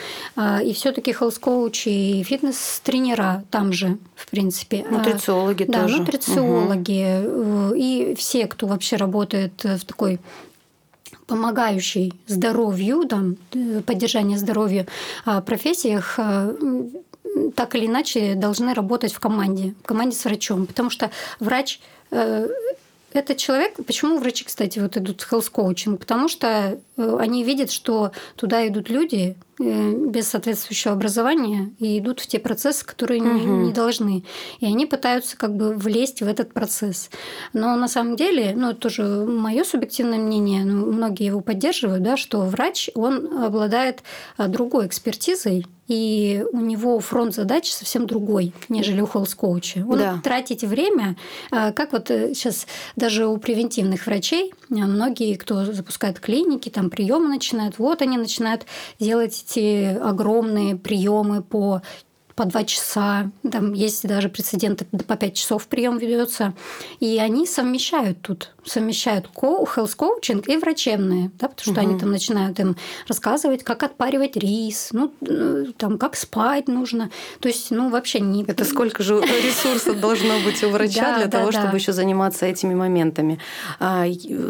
И 0.63 0.73
все-таки 0.73 1.11
health 1.11 1.39
коучи 1.39 1.89
и 1.89 2.23
фитнес-тренера 2.23 3.43
там 3.49 3.73
же, 3.73 3.97
в 4.15 4.29
принципе. 4.29 4.85
Нутрициологи 4.89 5.63
да, 5.63 5.83
тоже. 5.83 5.97
Нутрициологи 6.11 7.25
угу. 7.25 7.75
и 7.75 8.15
все, 8.15 8.47
кто 8.47 8.67
вообще 8.67 8.95
работает 8.95 9.63
в 9.63 9.85
такой 9.85 10.19
помогающей 11.27 12.13
здоровью, 12.27 13.05
там, 13.07 13.37
э, 13.53 13.81
поддержание 13.85 14.37
здоровья 14.37 14.85
а, 15.25 15.41
профессиях, 15.41 16.19
так 17.55 17.75
или 17.75 17.85
иначе 17.85 18.35
должны 18.35 18.73
работать 18.73 19.13
в 19.13 19.19
команде, 19.19 19.73
в 19.83 19.85
команде 19.85 20.17
с 20.17 20.25
врачом, 20.25 20.67
потому 20.67 20.89
что 20.89 21.11
врач 21.39 21.79
это 23.13 23.35
человек, 23.35 23.73
почему 23.85 24.19
врачи, 24.19 24.45
кстати, 24.45 24.79
вот 24.79 24.95
идут 24.97 25.21
в 25.21 25.31
health 25.31 25.49
коучинг? 25.51 25.99
Потому 25.99 26.29
что 26.29 26.79
они 26.97 27.43
видят, 27.43 27.71
что 27.71 28.11
туда 28.35 28.65
идут 28.67 28.89
люди, 28.89 29.35
э, 29.35 29.50
без 29.61 30.27
соответствующего 30.27 30.93
образования 30.93 31.73
и 31.79 31.99
идут 31.99 32.19
в 32.19 32.27
те 32.27 32.39
процессы, 32.39 32.85
которые 32.85 33.21
угу. 33.21 33.31
не, 33.31 33.45
не 33.67 33.73
должны. 33.73 34.23
И 34.59 34.65
они 34.65 34.85
пытаются 34.85 35.37
как 35.37 35.55
бы 35.55 35.73
влезть 35.73 36.21
в 36.21 36.27
этот 36.27 36.53
процесс. 36.53 37.09
Но 37.53 37.75
на 37.75 37.87
самом 37.87 38.15
деле, 38.15 38.53
ну, 38.55 38.71
это 38.71 38.79
тоже 38.79 39.03
мое 39.03 39.63
субъективное 39.63 40.19
мнение, 40.19 40.63
ну, 40.65 40.85
многие 40.91 41.25
его 41.25 41.41
поддерживают, 41.41 42.03
да, 42.03 42.17
что 42.17 42.41
врач, 42.41 42.89
он 42.95 43.43
обладает 43.43 44.03
а, 44.37 44.47
другой 44.47 44.87
экспертизой, 44.87 45.65
и 45.91 46.45
у 46.53 46.61
него 46.61 47.01
фронт 47.01 47.35
задач 47.35 47.69
совсем 47.69 48.07
другой, 48.07 48.53
нежели 48.69 49.01
у 49.01 49.05
холст-коуча. 49.05 49.79
Он 49.85 49.97
да. 49.97 50.21
тратить 50.23 50.63
время, 50.63 51.17
а, 51.51 51.73
как 51.73 51.91
вот 51.91 52.07
сейчас 52.07 52.63
э, 52.63 52.67
даже 52.95 53.27
у 53.27 53.35
превентивных 53.35 54.05
врачей, 54.05 54.53
а, 54.69 54.73
многие, 54.73 55.35
кто 55.35 55.65
запускает 55.65 56.21
клиники, 56.21 56.69
там 56.69 56.89
приемы 56.89 57.27
начинают, 57.27 57.77
вот 57.77 58.01
они 58.01 58.17
начинают 58.17 58.65
делать 58.99 59.43
эти 59.45 59.97
огромные 59.97 60.77
приемы 60.77 61.43
по 61.43 61.81
по 62.33 62.45
два 62.45 62.63
часа, 62.63 63.29
там 63.51 63.73
есть 63.73 64.07
даже 64.07 64.29
прецеденты, 64.29 64.85
по 64.85 65.17
пять 65.17 65.35
часов 65.35 65.67
прием 65.67 65.97
ведется, 65.97 66.53
и 67.01 67.19
они 67.19 67.45
совмещают 67.45 68.21
тут 68.21 68.51
совмещают 68.65 69.29
health 69.35 69.95
коучинг 69.95 70.47
и 70.47 70.57
врачебные, 70.57 71.31
да, 71.39 71.47
потому 71.47 71.61
что 71.73 71.81
угу. 71.81 71.89
они 71.89 71.99
там 71.99 72.11
начинают 72.11 72.59
им 72.59 72.75
рассказывать, 73.07 73.63
как 73.63 73.83
отпаривать 73.83 74.35
рис, 74.37 74.89
ну, 74.91 75.13
э, 75.21 75.65
там, 75.77 75.97
как 75.97 76.15
спать 76.15 76.67
нужно. 76.67 77.09
То 77.39 77.47
есть, 77.47 77.71
ну, 77.71 77.89
вообще 77.89 78.19
не... 78.19 78.43
Это 78.43 78.65
сколько 78.65 79.03
же 79.03 79.19
ресурсов 79.21 79.99
должно 79.99 80.39
быть 80.45 80.63
у 80.63 80.69
врача 80.69 81.17
для 81.17 81.27
того, 81.27 81.51
чтобы 81.51 81.77
еще 81.77 81.93
заниматься 81.93 82.45
этими 82.45 82.73
моментами. 82.73 83.39
А, 83.79 84.05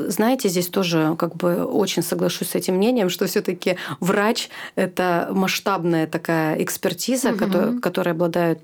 знаете, 0.07 0.49
здесь 0.49 0.67
тоже 0.67 1.15
как 1.17 1.35
бы 1.35 1.65
очень 1.65 2.03
соглашусь 2.03 2.49
с 2.49 2.55
этим 2.55 2.75
мнением, 2.75 3.09
что 3.09 3.27
все 3.27 3.41
таки 3.41 3.77
врач– 3.99 4.49
это 4.75 5.29
масштабная 5.31 6.07
такая 6.07 6.61
экспертиза, 6.61 7.33
которая 7.81 8.13
обладает 8.13 8.59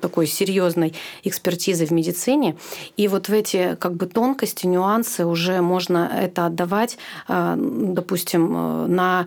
такой 0.00 0.26
серьезной 0.26 0.94
экспертизой 1.24 1.86
в 1.86 1.90
медицине. 1.90 2.56
И 2.96 3.08
вот 3.08 3.28
в 3.28 3.32
эти 3.32 3.76
как 3.76 3.94
бы 3.94 4.06
тонкости, 4.06 4.66
нюансы 4.66 5.24
уже 5.24 5.60
можно 5.60 6.10
это 6.20 6.46
отдавать, 6.46 6.98
а, 7.28 7.56
допустим, 7.56 8.52
э, 8.54 8.86
на 8.88 9.26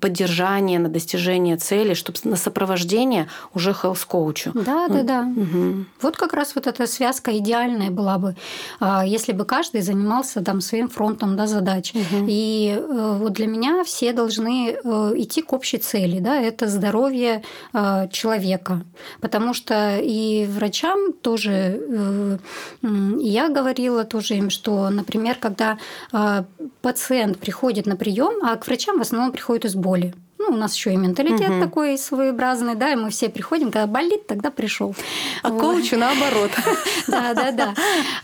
поддержание, 0.00 0.78
на 0.78 0.88
достижение 0.88 1.56
цели, 1.56 1.94
чтобы 1.94 2.18
на 2.24 2.36
сопровождение 2.36 3.28
уже 3.54 3.70
health-коучу. 3.70 4.52
Да, 4.54 4.88
да, 4.88 5.02
да. 5.02 5.20
Угу. 5.20 5.84
Вот 6.02 6.16
как 6.16 6.32
раз 6.32 6.54
вот 6.54 6.66
эта 6.66 6.86
связка 6.86 7.36
идеальная 7.38 7.90
была 7.90 8.18
бы, 8.18 8.34
а, 8.80 9.06
если 9.06 9.32
бы 9.32 9.44
каждый 9.44 9.82
занимался 9.82 10.42
там 10.42 10.60
своим 10.60 10.88
фронтом 10.88 11.36
да, 11.36 11.46
задач. 11.46 11.92
Угу. 11.94 12.26
И 12.26 12.76
э, 12.76 13.16
вот 13.20 13.32
для 13.32 13.46
меня 13.46 13.84
все 13.84 14.12
должны 14.12 14.70
идти 15.16 15.42
к 15.42 15.52
общей 15.52 15.78
цели, 15.78 16.18
да, 16.18 16.40
это 16.40 16.66
здоровье 16.68 17.42
человека 18.10 18.82
потому 19.20 19.54
что 19.54 19.98
и 19.98 20.46
врачам 20.46 21.12
тоже, 21.12 21.50
э, 21.52 22.38
я 23.20 23.48
говорила 23.48 24.04
тоже 24.04 24.34
им, 24.34 24.50
что, 24.50 24.88
например, 24.90 25.36
когда 25.40 25.78
пациент 26.82 27.38
приходит 27.38 27.86
на 27.86 27.96
прием, 27.96 28.44
а 28.44 28.56
к 28.56 28.66
врачам 28.66 28.98
в 28.98 29.02
основном 29.02 29.27
приходят 29.32 29.64
из 29.64 29.74
боли. 29.74 30.14
Ну, 30.48 30.54
у 30.54 30.56
нас 30.56 30.74
еще 30.74 30.94
и 30.94 30.96
менталитет 30.96 31.50
угу. 31.50 31.60
такой 31.60 31.98
своеобразный, 31.98 32.74
да, 32.74 32.92
и 32.92 32.96
мы 32.96 33.10
все 33.10 33.28
приходим, 33.28 33.70
когда 33.70 33.86
болит, 33.86 34.26
тогда 34.26 34.50
пришел. 34.50 34.94
А 35.42 35.50
вот. 35.50 35.60
коучу 35.60 35.96
наоборот. 35.96 36.50
Да, 37.06 37.32
да, 37.32 37.52
да. 37.52 37.74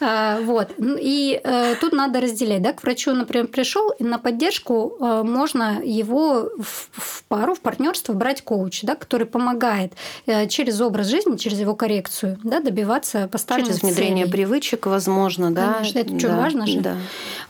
А, 0.00 0.40
вот. 0.40 0.73
И 0.78 1.40
э, 1.43 1.75
тут 1.81 1.93
надо 1.93 2.21
разделять, 2.21 2.62
да, 2.62 2.73
к 2.73 2.83
врачу, 2.83 3.12
например, 3.12 3.47
пришел, 3.47 3.90
и 3.90 4.04
на 4.04 4.19
поддержку 4.19 4.97
э, 5.00 5.23
можно 5.25 5.81
его 5.83 6.50
в 6.59 7.25
пару, 7.28 7.54
в 7.54 7.61
партнерство 7.61 8.12
брать 8.12 8.43
коуч, 8.43 8.83
да, 8.83 8.95
который 8.95 9.26
помогает 9.26 9.95
э, 10.26 10.47
через 10.49 10.81
образ 10.81 11.09
жизни, 11.09 11.37
через 11.37 11.59
его 11.59 11.75
коррекцию, 11.75 12.38
да, 12.45 12.61
добиваться 12.61 13.26
поставленных 13.28 13.81
Через 13.81 13.83
внедрение 13.83 14.26
привычек, 14.26 14.87
возможно, 14.87 15.50
да. 15.50 15.75
Конечно, 15.75 15.99
это 15.99 16.19
что, 16.19 16.28
важно 16.37 16.66
же. 16.66 16.81
Да. 16.81 16.97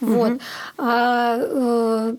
Вот. 0.00 0.38
А, 0.78 2.14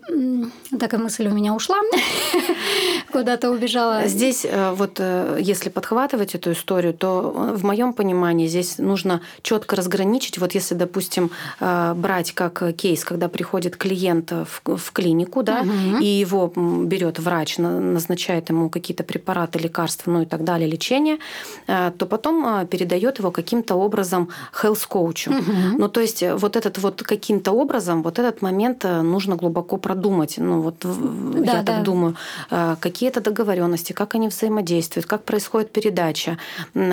такая 0.78 1.00
мысль 1.00 1.26
у 1.26 1.32
меня 1.32 1.54
ушла. 1.54 1.76
куда-то 3.12 3.50
убежала. 3.50 4.06
Здесь 4.06 4.44
э, 4.44 4.72
вот 4.72 4.98
э, 4.98 5.38
если 5.40 5.68
подхватывать 5.68 6.34
эту 6.34 6.52
историю, 6.52 6.92
то 6.94 7.34
э, 7.34 7.56
в 7.56 7.64
моем 7.64 7.92
понимании 7.92 8.46
здесь 8.46 8.78
нужно 8.78 9.20
четко 9.42 9.76
разграничить. 9.76 10.38
Вот 10.38 10.54
если, 10.54 10.74
допустим, 10.74 11.30
брать 11.60 12.32
как 12.32 12.76
кейс, 12.76 13.04
когда 13.04 13.28
приходит 13.28 13.76
клиент 13.76 14.32
в, 14.32 14.76
в 14.76 14.92
клинику, 14.92 15.42
да, 15.42 15.60
угу. 15.60 15.98
и 16.00 16.06
его 16.06 16.52
берет 16.56 17.18
врач, 17.18 17.58
назначает 17.58 18.48
ему 18.48 18.70
какие-то 18.70 19.04
препараты, 19.04 19.58
лекарства, 19.58 20.10
ну 20.10 20.22
и 20.22 20.26
так 20.26 20.44
далее, 20.44 20.68
лечение, 20.68 21.18
то 21.66 22.06
потом 22.08 22.66
передает 22.66 23.18
его 23.18 23.30
каким-то 23.30 23.74
образом 23.76 24.28
health 24.62 24.86
коучу. 24.88 25.30
Угу. 25.30 25.78
Ну 25.78 25.88
то 25.88 26.00
есть 26.00 26.22
вот 26.22 26.56
этот 26.56 26.78
вот 26.78 27.02
каким-то 27.02 27.52
образом 27.52 28.02
вот 28.02 28.18
этот 28.18 28.42
момент 28.42 28.84
нужно 28.84 29.36
глубоко 29.36 29.76
продумать. 29.76 30.34
Ну 30.38 30.60
вот 30.60 30.76
да, 30.82 31.52
я 31.52 31.62
да. 31.62 31.74
так 31.74 31.82
думаю. 31.82 32.16
Э, 32.50 32.76
какие-то 32.80 33.20
договоренности, 33.20 33.92
как 33.92 34.14
они 34.14 34.28
взаимодействуют, 34.28 35.06
как 35.06 35.24
происходит 35.24 35.72
передача, 35.72 36.38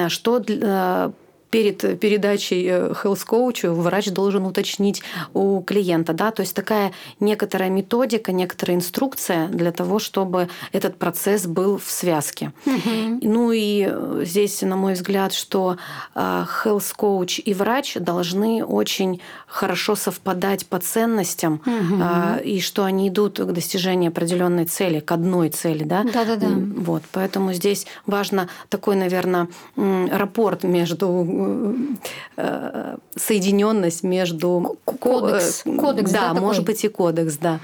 что 0.10 0.42
э, 0.48 1.12
перед 1.54 2.00
передачей 2.00 2.66
э, 2.66 2.94
health 3.04 3.28
coach 3.28 3.70
врач 3.70 4.10
должен 4.10 4.44
уточнить 4.46 5.04
у 5.36 5.62
клиента. 5.62 6.14
Да? 6.14 6.32
То 6.32 6.42
есть 6.42 6.56
такая 6.56 6.94
некоторая 7.20 7.70
методика, 7.70 8.32
некоторая 8.32 8.78
инструкция 8.78 9.50
для 9.50 9.72
того, 9.72 10.00
чтобы 10.00 10.50
этот 10.72 10.98
процесс 10.98 11.46
был 11.46 11.78
в 11.78 11.92
связке. 11.92 12.54
Угу. 12.66 13.20
Ну 13.22 13.52
и 13.52 13.88
э, 13.88 14.24
здесь, 14.26 14.64
на 14.64 14.76
мой 14.76 14.94
взгляд, 14.94 15.32
что 15.32 15.78
э, 16.16 16.46
health 16.66 16.96
coach 16.98 17.40
и 17.40 17.54
врач 17.54 17.98
должны 18.00 18.66
очень 18.66 19.22
хорошо 19.46 19.96
совпадать 19.96 20.66
по 20.66 20.80
ценностям, 20.80 21.62
угу. 21.68 22.44
и 22.44 22.62
что 22.62 22.84
они 22.84 23.10
идут 23.10 23.38
к 23.38 23.52
достижению 23.52 24.10
определенной 24.10 24.66
цели, 24.66 25.00
к 25.00 25.12
одной 25.12 25.50
цели. 25.50 25.84
Да? 25.84 26.04
Да, 26.04 26.26
да, 26.26 26.36
да. 26.36 26.48
Вот, 26.48 27.04
поэтому 27.12 27.54
здесь 27.54 27.86
важно 28.08 28.50
такой, 28.70 28.96
наверное, 28.96 29.48
рапорт 29.78 30.64
между 30.64 31.43
Э, 31.43 31.43
соединенность 33.16 34.04
между 34.04 34.78
кодекс, 34.86 35.64
э, 35.66 35.76
кодекс 35.76 36.12
да, 36.12 36.34
да 36.34 36.42
может 36.42 36.64
такой? 36.64 36.74
быть 36.74 36.84
и 36.86 36.88
кодекс, 36.88 37.38
да, 37.38 37.60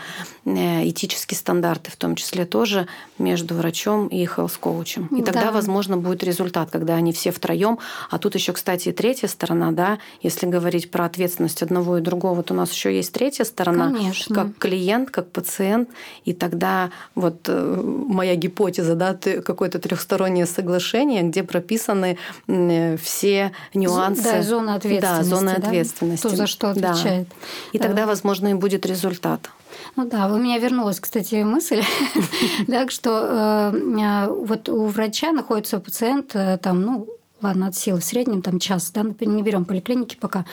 этические 0.57 1.37
стандарты 1.37 1.91
в 1.91 1.95
том 1.95 2.15
числе 2.15 2.45
тоже 2.45 2.87
между 3.17 3.55
врачом 3.55 4.07
и 4.07 4.25
health-коучем. 4.25 5.07
И 5.17 5.21
тогда, 5.21 5.45
да. 5.45 5.51
возможно, 5.51 5.97
будет 5.97 6.23
результат, 6.23 6.69
когда 6.71 6.95
они 6.95 7.13
все 7.13 7.31
втроем. 7.31 7.79
А 8.09 8.17
тут 8.17 8.35
еще, 8.35 8.53
кстати, 8.53 8.89
и 8.89 8.91
третья 8.91 9.27
сторона, 9.27 9.71
да, 9.71 9.99
если 10.21 10.45
говорить 10.47 10.91
про 10.91 11.05
ответственность 11.05 11.61
одного 11.61 11.97
и 11.97 12.01
другого, 12.01 12.43
то 12.43 12.53
у 12.53 12.57
нас 12.57 12.71
еще 12.71 12.95
есть 12.95 13.11
третья 13.11 13.43
сторона, 13.43 13.91
Конечно. 13.91 14.35
как 14.35 14.57
клиент, 14.57 15.11
как 15.11 15.29
пациент, 15.31 15.89
и 16.25 16.33
тогда 16.33 16.89
вот 17.15 17.47
моя 17.47 18.35
гипотеза, 18.35 18.95
да, 18.95 19.13
какое-то 19.13 19.79
трехстороннее 19.79 20.45
соглашение, 20.45 21.23
где 21.23 21.43
прописаны 21.43 22.17
все 22.47 23.51
нюансы. 23.73 24.23
Да, 24.23 24.41
зона 24.41 24.75
ответственности. 24.75 25.29
Да, 25.29 25.37
зона 25.37 25.55
ответственности. 25.55 26.27
Кто 26.27 26.35
за 26.35 26.47
что 26.47 26.69
отвечает. 26.69 27.27
Да. 27.27 27.35
И 27.73 27.79
тогда, 27.79 28.05
возможно, 28.05 28.47
и 28.49 28.53
будет 28.53 28.85
результат. 28.85 29.49
Ну 29.95 30.05
да, 30.05 30.27
у 30.33 30.37
меня 30.37 30.57
вернулась, 30.57 30.99
кстати, 30.99 31.43
мысль, 31.43 31.83
так 32.67 32.91
что 32.91 33.71
э, 33.71 34.27
вот 34.29 34.69
у 34.69 34.85
врача 34.85 35.31
находится 35.31 35.79
пациент, 35.79 36.31
э, 36.35 36.57
там, 36.57 36.81
ну, 36.81 37.07
ладно, 37.41 37.67
от 37.67 37.75
силы 37.75 37.99
в 37.99 38.03
среднем 38.03 38.41
там 38.41 38.59
час, 38.59 38.91
да, 38.91 39.03
не 39.03 39.43
берем 39.43 39.65
поликлиники 39.65 40.15
пока, 40.19 40.45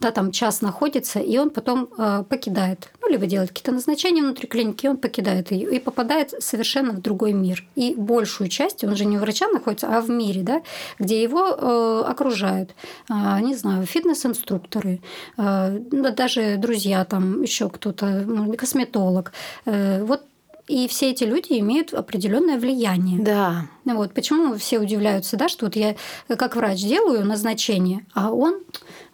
да, 0.00 0.10
там 0.10 0.32
час 0.32 0.62
находится, 0.62 1.20
и 1.20 1.38
он 1.38 1.50
потом 1.50 1.88
э, 1.96 2.24
покидает, 2.28 2.90
либо 3.12 3.26
делает 3.26 3.50
какие-то 3.50 3.72
назначения 3.72 4.22
внутри 4.22 4.48
клиники, 4.48 4.86
он 4.86 4.96
покидает 4.96 5.52
ее 5.52 5.76
и 5.76 5.78
попадает 5.78 6.34
совершенно 6.40 6.92
в 6.92 7.00
другой 7.00 7.32
мир. 7.32 7.64
И 7.76 7.94
большую 7.94 8.48
часть, 8.48 8.82
он 8.84 8.96
же 8.96 9.04
не 9.04 9.16
у 9.16 9.20
врача 9.20 9.48
находится, 9.48 9.96
а 9.96 10.00
в 10.00 10.10
мире, 10.10 10.42
да, 10.42 10.62
где 10.98 11.22
его 11.22 11.46
э, 11.46 12.04
окружают, 12.08 12.74
э, 13.08 13.40
не 13.40 13.54
знаю, 13.54 13.86
фитнес-инструкторы, 13.86 15.00
э, 15.36 15.78
даже 15.90 16.56
друзья 16.56 17.04
там, 17.04 17.42
еще 17.42 17.68
кто-то, 17.68 18.24
ну, 18.26 18.52
косметолог. 18.54 19.32
Э, 19.66 20.02
вот 20.04 20.22
и 20.68 20.88
все 20.88 21.10
эти 21.10 21.24
люди 21.24 21.58
имеют 21.58 21.92
определенное 21.92 22.58
влияние. 22.58 23.20
Да. 23.20 23.66
Вот 23.84 24.14
почему 24.14 24.54
все 24.54 24.78
удивляются, 24.78 25.36
да, 25.36 25.48
что 25.48 25.66
вот 25.66 25.76
я 25.76 25.96
как 26.28 26.56
врач 26.56 26.80
делаю 26.80 27.26
назначение, 27.26 28.06
а 28.14 28.32
он 28.32 28.60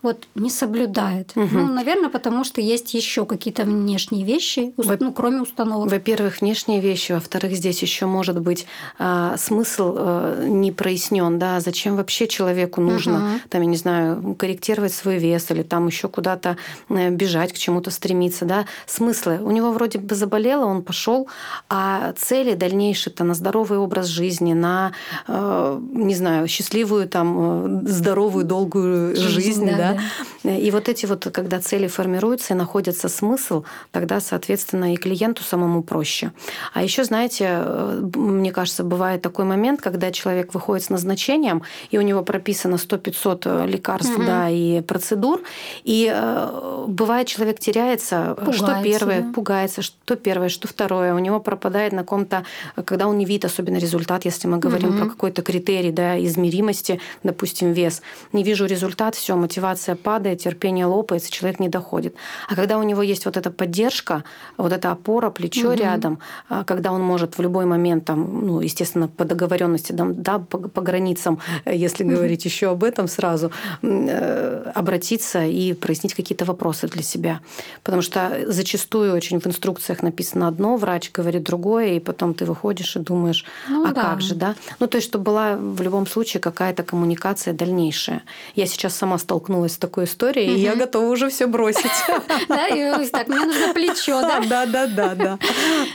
вот 0.02 0.28
не 0.34 0.50
соблюдает. 0.50 1.32
Угу. 1.34 1.48
Ну, 1.52 1.66
наверное, 1.66 2.08
потому 2.08 2.44
что 2.44 2.60
есть 2.60 2.94
еще 2.94 3.26
какие-то 3.26 3.64
внешние 3.64 4.24
вещи, 4.24 4.72
ну, 4.76 5.12
кроме 5.12 5.42
установок. 5.42 5.90
Во-первых, 5.90 6.40
внешние 6.40 6.80
вещи, 6.80 7.12
во-вторых, 7.12 7.52
здесь 7.54 7.82
еще 7.82 8.06
может 8.06 8.40
быть 8.40 8.66
а, 8.98 9.36
смысл 9.36 9.94
а, 9.96 10.46
не 10.46 10.70
прояснен, 10.70 11.38
да, 11.38 11.58
зачем 11.60 11.96
вообще 11.96 12.28
человеку 12.28 12.80
нужно, 12.80 13.16
угу. 13.16 13.40
там, 13.48 13.62
я 13.62 13.66
не 13.66 13.76
знаю, 13.76 14.36
корректировать 14.38 14.92
свой 14.92 15.18
вес 15.18 15.50
или 15.50 15.62
там 15.62 15.88
еще 15.88 16.08
куда-то 16.08 16.56
э, 16.88 17.10
бежать, 17.10 17.52
к 17.52 17.58
чему-то 17.58 17.90
стремиться, 17.90 18.44
да, 18.44 18.66
смыслы. 18.86 19.40
У 19.42 19.50
него 19.50 19.72
вроде 19.72 19.98
бы 19.98 20.14
заболело, 20.14 20.64
он 20.64 20.82
пошел, 20.82 21.28
а 21.68 22.12
цели 22.12 22.54
дальнейшие-то 22.54 23.24
на 23.24 23.34
здоровый 23.34 23.78
образ 23.78 24.06
жизни, 24.06 24.52
на, 24.52 24.92
э, 25.26 25.80
не 25.92 26.14
знаю, 26.14 26.46
счастливую 26.46 27.08
там 27.08 27.84
э, 27.84 27.88
здоровую 27.88 28.44
долгую 28.44 29.16
жизнь, 29.16 29.40
жизнь 29.40 29.66
да, 29.66 29.76
да? 29.76 29.87
Да. 29.94 30.56
И 30.56 30.70
вот 30.70 30.88
эти 30.88 31.06
вот, 31.06 31.28
когда 31.32 31.60
цели 31.60 31.86
формируются 31.86 32.54
и 32.54 32.56
находится 32.56 33.08
смысл, 33.08 33.64
тогда, 33.92 34.20
соответственно, 34.20 34.94
и 34.94 34.96
клиенту 34.96 35.42
самому 35.42 35.82
проще. 35.82 36.32
А 36.74 36.82
еще, 36.82 37.04
знаете, 37.04 37.46
э, 37.48 38.08
мне 38.14 38.52
кажется, 38.52 38.84
бывает 38.84 39.22
такой 39.22 39.44
момент, 39.44 39.80
когда 39.80 40.10
человек 40.10 40.54
выходит 40.54 40.84
с 40.84 40.90
назначением, 40.90 41.62
и 41.90 41.98
у 41.98 42.02
него 42.02 42.22
прописано 42.22 42.76
100-500 42.76 43.66
лекарств 43.66 44.16
угу. 44.16 44.24
да, 44.24 44.48
и 44.48 44.80
процедур, 44.82 45.42
и 45.84 46.10
э, 46.12 46.84
бывает, 46.86 47.28
человек 47.28 47.58
теряется, 47.58 48.36
пугается, 48.38 48.64
что 48.64 48.82
первое, 48.82 49.20
да. 49.22 49.32
пугается, 49.32 49.82
что 49.82 50.16
первое, 50.16 50.48
что 50.48 50.68
второе, 50.68 51.14
у 51.14 51.18
него 51.18 51.40
пропадает 51.40 51.92
на 51.92 52.04
ком-то, 52.04 52.44
когда 52.84 53.06
он 53.06 53.18
не 53.18 53.24
видит 53.24 53.44
особенно 53.44 53.78
результат, 53.78 54.24
если 54.24 54.48
мы 54.48 54.58
говорим 54.58 54.90
угу. 54.90 54.98
про 54.98 55.06
какой-то 55.08 55.42
критерий 55.42 55.92
да, 55.92 56.18
измеримости, 56.24 57.00
допустим, 57.22 57.72
вес, 57.72 58.02
не 58.32 58.42
вижу 58.42 58.66
результат, 58.66 59.14
все, 59.14 59.36
мотивация 59.36 59.77
падает, 60.02 60.40
терпение 60.40 60.86
лопается, 60.86 61.30
человек 61.30 61.60
не 61.60 61.68
доходит. 61.68 62.14
А 62.48 62.54
когда 62.54 62.78
у 62.78 62.82
него 62.82 63.02
есть 63.02 63.24
вот 63.24 63.36
эта 63.36 63.50
поддержка, 63.50 64.24
вот 64.56 64.72
эта 64.72 64.90
опора, 64.90 65.30
плечо 65.30 65.68
угу. 65.68 65.78
рядом, 65.78 66.18
а, 66.48 66.64
когда 66.64 66.92
он 66.92 67.02
может 67.02 67.38
в 67.38 67.42
любой 67.42 67.64
момент, 67.64 68.04
там, 68.04 68.46
ну, 68.46 68.60
естественно, 68.60 69.08
по 69.08 69.24
договоренности, 69.24 69.92
да, 69.92 70.38
по, 70.38 70.58
по 70.58 70.80
границам, 70.80 71.38
если 71.66 72.04
угу. 72.04 72.12
говорить 72.12 72.44
еще 72.44 72.70
об 72.70 72.84
этом 72.84 73.08
сразу, 73.08 73.50
э, 73.82 74.72
обратиться 74.74 75.44
и 75.44 75.72
прояснить 75.72 76.14
какие-то 76.14 76.44
вопросы 76.44 76.88
для 76.88 77.02
себя. 77.02 77.40
Потому 77.82 78.02
что 78.02 78.44
зачастую 78.46 79.14
очень 79.14 79.40
в 79.40 79.46
инструкциях 79.46 80.02
написано 80.02 80.48
одно, 80.48 80.76
врач 80.76 81.10
говорит 81.12 81.42
другое, 81.42 81.94
и 81.94 82.00
потом 82.00 82.34
ты 82.34 82.44
выходишь 82.44 82.96
и 82.96 82.98
думаешь, 82.98 83.44
ну, 83.68 83.84
а 83.84 83.92
да. 83.92 84.02
как 84.02 84.20
же, 84.20 84.34
да? 84.34 84.54
Ну, 84.80 84.86
то 84.86 84.96
есть, 84.96 85.08
чтобы 85.08 85.24
была 85.24 85.56
в 85.56 85.82
любом 85.82 86.06
случае 86.06 86.40
какая-то 86.40 86.82
коммуникация 86.82 87.54
дальнейшая. 87.54 88.22
Я 88.54 88.66
сейчас 88.66 88.94
сама 88.94 89.18
столкнулась 89.18 89.67
с 89.68 89.78
такой 89.78 90.04
историей, 90.04 90.54
и 90.54 90.60
я 90.60 90.74
готова 90.74 91.06
уже 91.06 91.28
все 91.28 91.46
бросить. 91.46 91.86
Да, 92.48 92.68
и 92.68 93.06
так, 93.08 93.28
мне 93.28 93.40
нужно 93.40 93.74
плечо, 93.74 94.20
да? 94.20 94.40
Да, 94.48 94.66
да, 94.66 94.86
да, 94.86 95.14
да. 95.14 95.38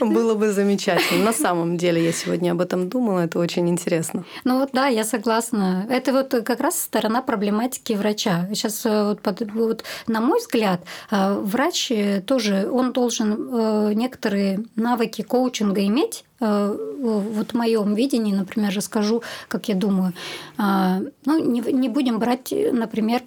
Было 0.00 0.34
бы 0.34 0.52
замечательно. 0.52 1.24
На 1.24 1.32
самом 1.32 1.76
деле 1.76 2.04
я 2.04 2.12
сегодня 2.12 2.52
об 2.52 2.60
этом 2.60 2.88
думала, 2.88 3.20
это 3.20 3.38
очень 3.38 3.68
интересно. 3.68 4.24
Ну 4.44 4.58
вот 4.58 4.70
да, 4.72 4.86
я 4.86 5.04
согласна. 5.04 5.86
Это 5.90 6.12
вот 6.12 6.30
как 6.44 6.60
раз 6.60 6.80
сторона 6.80 7.22
проблематики 7.22 7.94
врача. 7.94 8.46
Сейчас 8.50 8.86
э, 8.86 9.04
вот, 9.04 9.20
под, 9.20 9.42
вот 9.52 9.84
на 10.06 10.20
мой 10.20 10.38
взгляд, 10.38 10.80
э, 11.10 11.34
врач 11.40 11.92
тоже, 12.26 12.68
он 12.70 12.92
должен 12.92 13.32
э, 13.32 13.92
некоторые 13.94 14.64
навыки 14.76 15.22
коучинга 15.22 15.84
иметь, 15.86 16.24
вот 16.40 17.52
в 17.52 17.54
моем 17.54 17.94
видении, 17.94 18.32
например, 18.34 18.72
расскажу, 18.74 19.22
как 19.48 19.68
я 19.68 19.74
думаю. 19.74 20.12
Ну, 20.58 21.38
не, 21.38 21.60
не 21.72 21.88
будем 21.88 22.18
брать, 22.18 22.52
например, 22.72 23.22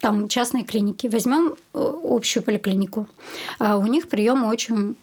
там 0.00 0.28
частные 0.28 0.64
клиники. 0.64 1.06
Возьмем 1.08 1.56
общую 1.72 2.42
поликлинику. 2.42 3.06
У 3.58 3.86
них 3.86 4.08
приемы 4.08 4.48
очень 4.48 4.96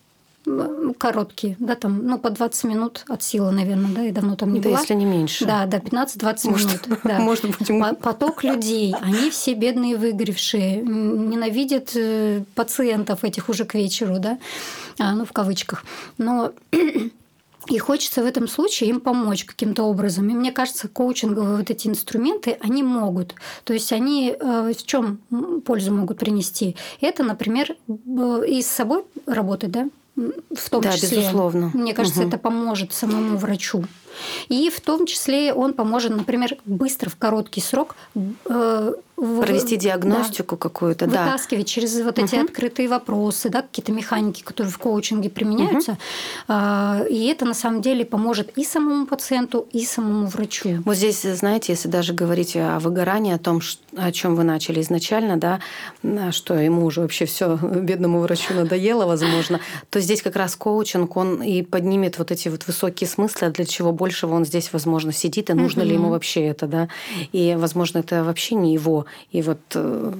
короткие, 0.98 1.56
да, 1.60 1.76
там, 1.76 2.06
ну, 2.06 2.20
по 2.20 2.30
20 2.30 2.64
минут 2.66 3.04
от 3.08 3.24
силы, 3.24 3.52
наверное, 3.52 3.92
да, 3.92 4.06
и 4.06 4.12
давно 4.12 4.36
там 4.36 4.54
не 4.54 4.60
да, 4.60 4.70
была. 4.70 4.80
если 4.80 4.94
не 4.94 5.06
меньше. 5.06 5.46
Да, 5.46 5.66
да, 5.66 5.80
15-20 5.80 6.48
минут. 6.48 7.02
Да. 7.04 7.20
Может 7.20 7.46
быть, 7.46 8.00
Поток 8.02 8.44
людей, 8.44 8.94
они 9.02 9.30
все 9.30 9.54
бедные, 9.54 9.98
выгоревшие, 9.98 10.82
ненавидят 10.82 11.92
э, 11.96 12.44
пациентов 12.54 13.24
этих 13.24 13.50
уже 13.50 13.66
к 13.66 13.74
вечеру, 13.74 14.18
да, 14.20 14.38
а, 15.00 15.14
ну, 15.14 15.26
в 15.26 15.32
кавычках. 15.32 15.84
Но 16.18 16.52
и 17.68 17.78
хочется 17.80 18.22
в 18.22 18.26
этом 18.26 18.48
случае 18.48 18.92
им 18.92 19.00
помочь 19.00 19.46
каким-то 19.46 19.84
образом. 19.84 20.30
И 20.30 20.34
мне 20.34 20.52
кажется, 20.52 20.88
коучинговые 20.88 21.58
вот 21.58 21.70
эти 21.72 21.88
инструменты, 21.88 22.58
они 22.60 22.84
могут. 22.84 23.36
То 23.64 23.74
есть 23.74 23.92
они 23.92 24.36
э, 24.40 24.74
в 24.78 24.86
чем 24.86 25.18
пользу 25.66 25.92
могут 25.92 26.20
принести? 26.20 26.76
Это, 27.02 27.24
например, 27.24 27.76
и 28.48 28.62
с 28.62 28.68
собой 28.68 29.06
работать, 29.26 29.72
да, 29.72 29.90
в 30.16 30.70
том 30.70 30.82
да, 30.82 30.94
числе. 30.94 31.20
безусловно. 31.20 31.72
Мне 31.74 31.94
кажется, 31.94 32.22
угу. 32.22 32.30
это 32.30 32.38
поможет 32.38 32.94
самому 32.94 33.38
врачу. 33.38 33.84
И 34.50 34.70
в 34.70 34.82
том 34.82 35.06
числе 35.06 35.54
он 35.54 35.74
поможет, 35.74 36.16
например, 36.16 36.58
быстро 36.66 37.10
в 37.10 37.16
короткий 37.16 37.62
срок 37.62 37.96
э, 38.46 38.94
провести 39.16 39.78
диагностику 39.78 40.56
да, 40.56 40.60
какую-то, 40.60 41.08
да. 41.08 41.26
Вытаскивать 41.26 41.68
через 41.68 42.02
вот 42.02 42.20
эти 42.20 42.36
угу. 42.36 42.46
открытые 42.46 42.90
вопросы, 42.90 43.50
да, 43.50 43.62
какие-то 43.62 43.92
механики, 43.92 44.44
которые 44.44 44.72
в 44.72 44.78
коучинге 44.78 45.30
применяются. 45.30 45.98
Угу. 46.48 47.08
И 47.10 47.26
это 47.28 47.46
на 47.46 47.54
самом 47.54 47.82
деле 47.82 48.06
поможет 48.06 48.52
и 48.58 48.66
самому 48.66 49.06
пациенту, 49.06 49.68
и 49.72 49.86
самому 49.86 50.28
врачу. 50.28 50.82
Вот 50.84 50.98
здесь, 50.98 51.22
знаете, 51.22 51.72
если 51.74 51.88
даже 51.88 52.14
говорить 52.14 52.56
о 52.58 52.80
выгорании, 52.80 53.34
о 53.34 53.40
том, 53.40 53.62
о 53.96 54.12
чем 54.12 54.36
вы 54.36 54.44
начали 54.44 54.82
изначально, 54.82 55.38
да, 55.38 55.60
что 56.32 56.56
ему 56.56 56.86
уже 56.86 57.02
вообще 57.02 57.26
все 57.26 57.56
бедному 57.62 58.20
врачу 58.20 58.54
надоело, 58.54 59.06
возможно, 59.06 59.62
то 59.90 60.00
здесь 60.02 60.22
как 60.22 60.36
раз 60.36 60.56
коучинг, 60.56 61.16
он 61.16 61.42
и 61.42 61.62
поднимет 61.62 62.18
вот 62.18 62.32
эти 62.32 62.50
вот 62.50 62.68
высокие 62.68 63.08
смыслы, 63.08 63.48
а 63.48 63.52
для 63.52 63.66
чего 63.66 63.92
большего 64.06 64.36
он 64.36 64.46
здесь, 64.46 64.74
возможно, 64.74 65.12
сидит, 65.12 65.50
и 65.50 65.54
нужно 65.54 65.82
угу. 65.82 65.90
ли 65.90 65.96
ему 65.96 66.10
вообще 66.10 66.42
это, 66.46 66.68
да. 66.68 66.88
И, 67.34 67.56
возможно, 67.58 68.00
это 68.00 68.24
вообще 68.24 68.56
не 68.56 68.74
его 68.74 69.06
и 69.32 69.42
вот 69.42 69.60
э, 69.74 70.14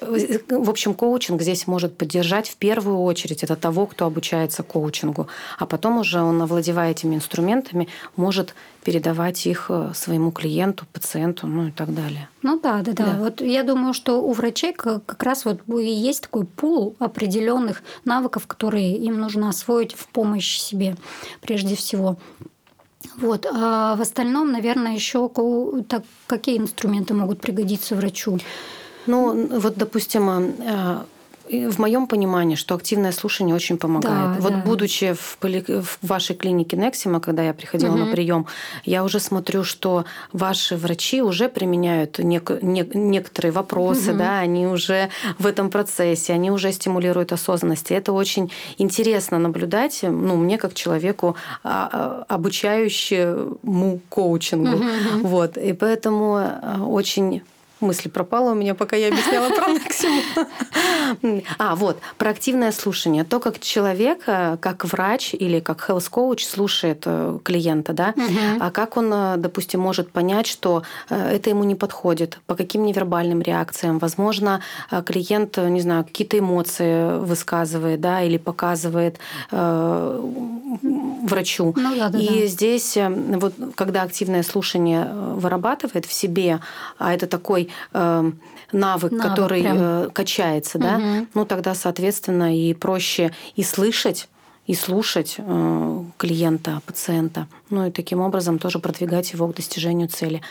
в 0.00 0.70
общем, 0.70 0.94
коучинг 0.94 1.42
здесь 1.42 1.66
может 1.66 1.96
поддержать 1.96 2.48
в 2.48 2.56
первую 2.56 2.98
очередь 3.02 3.42
это 3.42 3.56
того, 3.56 3.86
кто 3.86 4.06
обучается 4.06 4.62
коучингу, 4.62 5.28
а 5.58 5.66
потом 5.66 5.98
уже 5.98 6.20
он, 6.20 6.40
овладевая 6.42 6.92
этими 6.92 7.16
инструментами, 7.16 7.88
может 8.16 8.54
передавать 8.84 9.46
их 9.46 9.66
э, 9.68 9.92
своему 9.94 10.30
клиенту, 10.30 10.86
пациенту, 10.92 11.46
ну 11.46 11.68
и 11.68 11.70
так 11.70 11.94
далее. 11.94 12.28
Ну 12.42 12.58
да, 12.58 12.80
да, 12.82 12.92
да. 12.92 13.04
да. 13.04 13.16
Вот 13.18 13.40
я 13.40 13.62
думаю, 13.62 13.92
что 13.92 14.22
у 14.22 14.32
врачей 14.32 14.72
как 14.72 15.22
раз 15.22 15.44
вот 15.44 15.60
и 15.68 15.90
есть 15.90 16.22
такой 16.22 16.46
пул 16.46 16.96
определенных 16.98 17.82
навыков, 18.04 18.46
которые 18.46 18.96
им 18.96 19.20
нужно 19.20 19.50
освоить 19.50 19.92
в 19.92 20.06
помощь 20.08 20.58
себе 20.58 20.96
прежде 21.42 21.76
всего. 21.76 22.16
Вот. 23.16 23.46
А 23.50 23.96
в 23.96 24.00
остальном, 24.00 24.52
наверное, 24.52 24.94
еще 24.94 25.28
так, 25.88 26.04
какие 26.26 26.58
инструменты 26.58 27.14
могут 27.14 27.40
пригодиться 27.40 27.96
врачу? 27.96 28.38
Ну, 29.06 29.46
вот, 29.58 29.76
допустим, 29.76 30.28
а, 30.28 31.06
в 31.50 31.78
моем 31.78 32.06
понимании, 32.06 32.54
что 32.54 32.74
активное 32.74 33.12
слушание 33.12 33.54
очень 33.54 33.76
помогает. 33.78 34.36
Да, 34.36 34.40
вот 34.40 34.52
да. 34.52 34.62
будучи 34.64 35.14
в, 35.14 35.36
поли... 35.38 35.64
в 35.66 35.98
вашей 36.02 36.36
клинике 36.36 36.76
Нексима, 36.76 37.20
когда 37.20 37.42
я 37.42 37.52
приходила 37.52 37.94
угу. 37.94 38.04
на 38.04 38.12
прием, 38.12 38.46
я 38.84 39.04
уже 39.04 39.20
смотрю, 39.20 39.64
что 39.64 40.04
ваши 40.32 40.76
врачи 40.76 41.22
уже 41.22 41.48
применяют 41.48 42.18
нек... 42.18 42.62
Не... 42.62 42.88
некоторые 42.94 43.52
вопросы, 43.52 44.10
угу. 44.10 44.18
да, 44.18 44.38
они 44.38 44.66
уже 44.66 45.10
в 45.38 45.46
этом 45.46 45.70
процессе, 45.70 46.32
они 46.32 46.50
уже 46.50 46.72
стимулируют 46.72 47.32
осознанность. 47.32 47.90
И 47.90 47.94
это 47.94 48.12
очень 48.12 48.50
интересно 48.78 49.38
наблюдать, 49.38 50.00
ну, 50.02 50.36
мне 50.36 50.58
как 50.58 50.74
человеку, 50.74 51.36
а, 51.62 52.24
а, 52.28 52.34
обучающему 52.34 54.00
коучингу. 54.08 54.76
Угу. 54.76 55.28
Вот. 55.28 55.56
И 55.56 55.72
поэтому 55.72 56.42
очень 56.86 57.42
мысль 57.80 58.10
пропала 58.10 58.52
у 58.52 58.54
меня, 58.54 58.74
пока 58.74 58.96
я 58.96 59.08
объясняла 59.08 59.50
про 59.50 59.68
Максиму. 59.72 60.22
А, 61.58 61.74
вот, 61.74 61.98
про 62.18 62.30
активное 62.30 62.72
слушание. 62.72 63.24
То, 63.24 63.40
как 63.40 63.60
человек, 63.60 64.22
э, 64.26 64.56
как 64.60 64.84
врач 64.84 65.34
или 65.34 65.60
как 65.60 65.88
health 65.88 66.10
coach 66.10 66.40
слушает 66.40 67.02
э, 67.06 67.38
клиента, 67.42 67.92
да, 67.92 68.14
а 68.60 68.70
как 68.70 68.96
он, 68.96 69.12
э, 69.12 69.34
допустим, 69.38 69.80
может 69.80 70.10
понять, 70.12 70.46
что 70.46 70.82
это 71.08 71.50
ему 71.50 71.64
не 71.64 71.74
подходит, 71.74 72.38
по 72.46 72.54
каким 72.54 72.84
невербальным 72.84 73.42
реакциям. 73.42 73.98
Возможно, 73.98 74.60
клиент, 75.06 75.56
не 75.56 75.80
знаю, 75.80 76.04
какие-то 76.04 76.38
эмоции 76.38 77.18
высказывает, 77.18 78.00
да, 78.00 78.22
или 78.22 78.38
показывает 78.38 79.18
врачу. 81.22 81.74
Ну, 81.76 81.96
да, 81.96 82.08
да, 82.08 82.18
и 82.18 82.40
да. 82.42 82.46
здесь, 82.46 82.96
вот, 82.96 83.54
когда 83.74 84.02
активное 84.02 84.42
слушание 84.42 85.06
вырабатывает 85.12 86.06
в 86.06 86.12
себе, 86.12 86.60
а 86.98 87.12
это 87.14 87.26
такой 87.26 87.69
э, 87.92 88.32
навык, 88.72 89.12
навык, 89.12 89.22
который 89.22 89.62
прям. 89.62 89.76
Э, 89.78 90.08
качается, 90.12 90.78
да, 90.78 90.96
угу. 90.96 91.26
ну 91.34 91.44
тогда, 91.44 91.74
соответственно, 91.74 92.56
и 92.56 92.74
проще 92.74 93.32
и 93.56 93.62
слышать, 93.62 94.28
и 94.70 94.74
слушать 94.74 95.34
э, 95.38 96.04
клиента, 96.16 96.80
пациента. 96.86 97.48
Ну 97.70 97.88
и 97.88 97.90
таким 97.90 98.20
образом 98.20 98.60
тоже 98.60 98.78
продвигать 98.78 99.32
его 99.32 99.48
к 99.48 99.56
достижению 99.56 100.06
цели. 100.06 100.42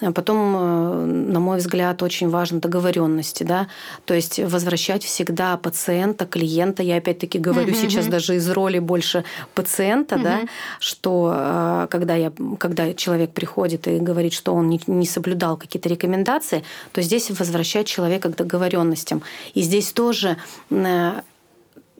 А 0.00 0.10
потом, 0.10 0.56
э, 0.56 1.04
на 1.32 1.38
мой 1.38 1.58
взгляд, 1.58 2.02
очень 2.02 2.30
важно 2.30 2.60
договоренности, 2.60 3.44
да, 3.44 3.66
то 4.06 4.14
есть 4.14 4.38
возвращать 4.38 5.04
всегда 5.04 5.58
пациента, 5.58 6.24
клиента. 6.24 6.82
Я 6.82 6.96
опять-таки 6.96 7.38
говорю 7.38 7.72
uh-huh, 7.72 7.82
сейчас 7.82 8.06
даже 8.06 8.36
из 8.36 8.48
роли 8.48 8.78
больше 8.78 9.24
пациента, 9.54 10.16
uh-huh. 10.16 10.22
да, 10.22 10.40
что 10.80 11.34
э, 11.34 11.86
когда 11.90 12.14
я, 12.14 12.32
когда 12.58 12.94
человек 12.94 13.32
приходит 13.32 13.86
и 13.86 13.98
говорит, 13.98 14.32
что 14.32 14.54
он 14.54 14.70
не, 14.70 14.80
не 14.86 15.06
соблюдал 15.06 15.58
какие-то 15.58 15.90
рекомендации, 15.90 16.64
то 16.92 17.02
здесь 17.02 17.30
возвращать 17.30 17.86
человека 17.86 18.30
к 18.30 18.36
договоренностям. 18.36 19.20
И 19.52 19.60
здесь 19.60 19.92
тоже 19.92 20.38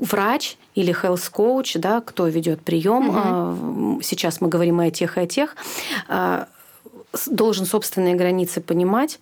врач 0.00 0.56
или 0.74 0.94
health 0.94 1.30
coach, 1.32 1.78
да, 1.78 2.00
кто 2.00 2.26
ведет 2.26 2.62
прием, 2.62 3.08
угу. 3.08 4.02
сейчас 4.02 4.40
мы 4.40 4.48
говорим 4.48 4.80
и 4.82 4.88
о 4.88 4.90
тех, 4.90 5.18
и 5.18 5.20
о 5.20 5.26
тех, 5.26 5.56
должен 7.26 7.66
собственные 7.66 8.14
границы 8.14 8.60
понимать 8.60 9.18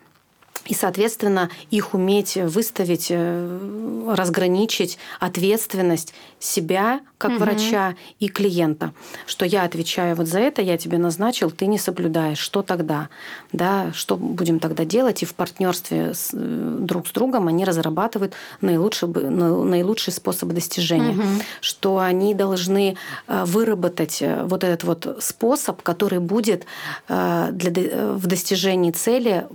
и, 0.66 0.74
соответственно, 0.74 1.50
их 1.70 1.94
уметь 1.94 2.37
выставить, 2.37 3.09
э, 3.11 4.12
разграничить 4.14 4.98
ответственность 5.20 6.14
себя 6.38 7.00
как 7.18 7.33
угу. 7.33 7.40
врача 7.40 7.94
и 8.20 8.29
клиента, 8.29 8.92
что 9.26 9.46
я 9.46 9.62
отвечаю 9.62 10.16
вот 10.16 10.26
за 10.26 10.40
это, 10.40 10.61
я 10.61 10.76
тебе 10.76 10.98
назначил, 10.98 11.50
ты 11.50 11.66
не 11.66 11.79
соблюдаешь, 11.79 12.38
что 12.38 12.62
тогда, 12.62 13.09
да, 13.52 13.90
что 13.94 14.16
будем 14.16 14.61
тогда 14.61 14.85
делать, 14.85 15.22
и 15.22 15.26
в 15.26 15.35
партнерстве 15.35 16.12
с, 16.14 16.31
э, 16.33 16.76
друг 16.81 17.09
с 17.09 17.12
другом 17.12 17.48
они 17.48 17.64
разрабатывают 17.64 18.35
наилучший, 18.61 19.09
наилучший 19.09 20.12
способ 20.12 20.50
достижения, 20.50 21.12
угу. 21.12 21.22
что 21.61 21.98
они 21.98 22.35
должны 22.35 22.96
э, 23.26 23.44
выработать 23.46 24.22
вот 24.42 24.64
этот 24.64 24.85
вот 24.85 25.18
способ, 25.20 25.83
который 25.83 26.18
будет 26.18 26.66
для, 27.09 27.42
в 27.50 28.26
достижении 28.26 28.90
цели 28.90 29.46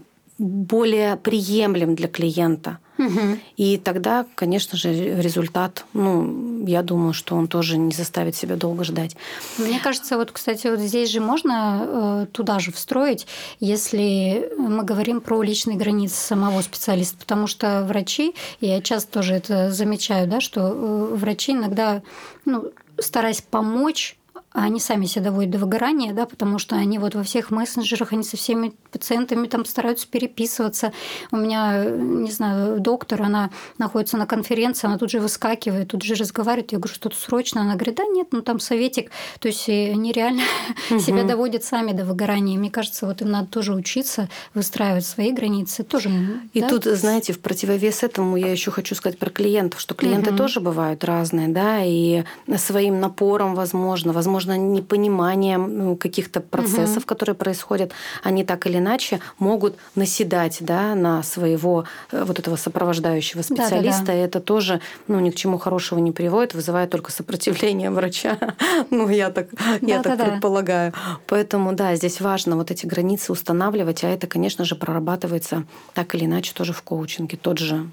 более 0.41 1.17
приемлем 1.17 1.95
для 1.95 2.07
клиента. 2.07 2.79
Угу. 2.97 3.37
И 3.57 3.77
тогда, 3.77 4.25
конечно 4.35 4.77
же, 4.77 4.91
результат, 5.21 5.85
ну, 5.93 6.65
я 6.65 6.83
думаю, 6.83 7.13
что 7.13 7.35
он 7.35 7.47
тоже 7.47 7.77
не 7.77 7.91
заставит 7.91 8.35
себя 8.35 8.55
долго 8.55 8.83
ждать. 8.83 9.15
Мне 9.57 9.79
кажется, 9.79 10.17
вот, 10.17 10.31
кстати, 10.31 10.67
вот 10.67 10.79
здесь 10.79 11.09
же 11.09 11.19
можно 11.19 11.81
э, 11.83 12.27
туда 12.31 12.59
же 12.59 12.71
встроить, 12.71 13.27
если 13.59 14.51
мы 14.57 14.83
говорим 14.83 15.21
про 15.21 15.41
личные 15.41 15.77
границы 15.77 16.15
самого 16.15 16.61
специалиста, 16.61 17.17
потому 17.17 17.47
что 17.47 17.83
врачи, 17.87 18.35
я 18.59 18.81
часто 18.81 19.11
тоже 19.11 19.35
это 19.35 19.71
замечаю, 19.71 20.27
да, 20.27 20.41
что 20.41 20.61
э, 20.61 21.15
врачи 21.15 21.53
иногда, 21.53 22.01
ну, 22.45 22.71
стараясь 22.99 23.41
помочь 23.41 24.17
они 24.53 24.79
сами 24.79 25.05
себя 25.05 25.25
доводят 25.25 25.51
до 25.51 25.59
выгорания, 25.59 26.13
да, 26.13 26.25
потому 26.25 26.59
что 26.59 26.75
они 26.75 26.99
вот 26.99 27.15
во 27.15 27.23
всех 27.23 27.51
мессенджерах, 27.51 28.11
они 28.11 28.23
со 28.23 28.35
всеми 28.35 28.73
пациентами 28.91 29.47
там 29.47 29.63
стараются 29.65 30.07
переписываться. 30.07 30.91
У 31.31 31.37
меня, 31.37 31.85
не 31.85 32.31
знаю, 32.31 32.81
доктор, 32.81 33.21
она 33.21 33.49
находится 33.77 34.17
на 34.17 34.25
конференции, 34.25 34.87
она 34.87 34.97
тут 34.97 35.09
же 35.09 35.19
выскакивает, 35.19 35.87
тут 35.87 36.03
же 36.03 36.15
разговаривает. 36.15 36.73
Я 36.73 36.79
говорю, 36.79 36.93
что-то 36.93 37.15
срочно. 37.15 37.61
Она 37.61 37.75
говорит, 37.75 37.95
да 37.95 38.03
нет, 38.03 38.27
ну 38.31 38.41
там 38.41 38.59
советик. 38.59 39.11
То 39.39 39.47
есть 39.47 39.69
они 39.69 40.11
реально 40.11 40.43
угу. 40.89 40.99
себя 40.99 41.23
доводят 41.23 41.63
сами 41.63 41.93
до 41.93 42.03
выгорания. 42.03 42.57
Мне 42.57 42.69
кажется, 42.69 43.05
вот 43.05 43.21
им 43.21 43.31
надо 43.31 43.47
тоже 43.47 43.73
учиться 43.73 44.27
выстраивать 44.53 45.05
свои 45.05 45.31
границы. 45.31 45.83
Тоже, 45.83 46.11
И 46.53 46.59
да? 46.59 46.67
тут, 46.67 46.83
знаете, 46.83 47.31
в 47.31 47.39
противовес 47.39 48.03
этому 48.03 48.35
я 48.35 48.51
еще 48.51 48.69
хочу 48.71 48.95
сказать 48.95 49.17
про 49.17 49.29
клиентов, 49.29 49.79
что 49.79 49.95
клиенты 49.95 50.31
угу. 50.31 50.37
тоже 50.37 50.59
бывают 50.59 51.05
разные, 51.05 51.47
да, 51.47 51.79
и 51.83 52.23
своим 52.57 52.99
напором, 52.99 53.55
возможно, 53.55 54.11
возможно, 54.11 54.40
возможно, 54.41 54.57
непониманием 54.57 55.97
каких-то 55.97 56.41
процессов, 56.41 56.97
угу. 56.97 57.05
которые 57.05 57.35
происходят, 57.35 57.91
они 58.23 58.43
так 58.43 58.67
или 58.67 58.77
иначе 58.77 59.19
могут 59.39 59.75
наседать 59.95 60.57
да, 60.61 60.95
на 60.95 61.23
своего 61.23 61.85
э, 62.11 62.23
вот 62.23 62.39
этого 62.39 62.55
сопровождающего 62.55 63.41
специалиста. 63.41 64.05
Да, 64.05 64.07
да, 64.07 64.13
да. 64.13 64.15
И 64.15 64.17
это 64.17 64.39
тоже 64.39 64.81
ну, 65.07 65.19
ни 65.19 65.29
к 65.29 65.35
чему 65.35 65.57
хорошего 65.57 65.99
не 65.99 66.11
приводит, 66.11 66.53
вызывает 66.53 66.89
только 66.89 67.11
сопротивление 67.11 67.91
врача. 67.91 68.37
ну, 68.89 69.09
я 69.09 69.29
так, 69.29 69.47
я 69.81 70.01
так 70.01 70.19
предполагаю. 70.19 70.93
Поэтому, 71.27 71.73
да, 71.73 71.95
здесь 71.95 72.21
важно 72.21 72.55
вот 72.55 72.71
эти 72.71 72.85
границы 72.85 73.31
устанавливать, 73.31 74.03
а 74.03 74.09
это, 74.09 74.27
конечно 74.27 74.65
же, 74.65 74.75
прорабатывается 74.75 75.63
так 75.93 76.15
или 76.15 76.25
иначе 76.25 76.53
тоже 76.53 76.73
в 76.73 76.81
коучинге, 76.81 77.37
тот 77.37 77.59
же 77.59 77.89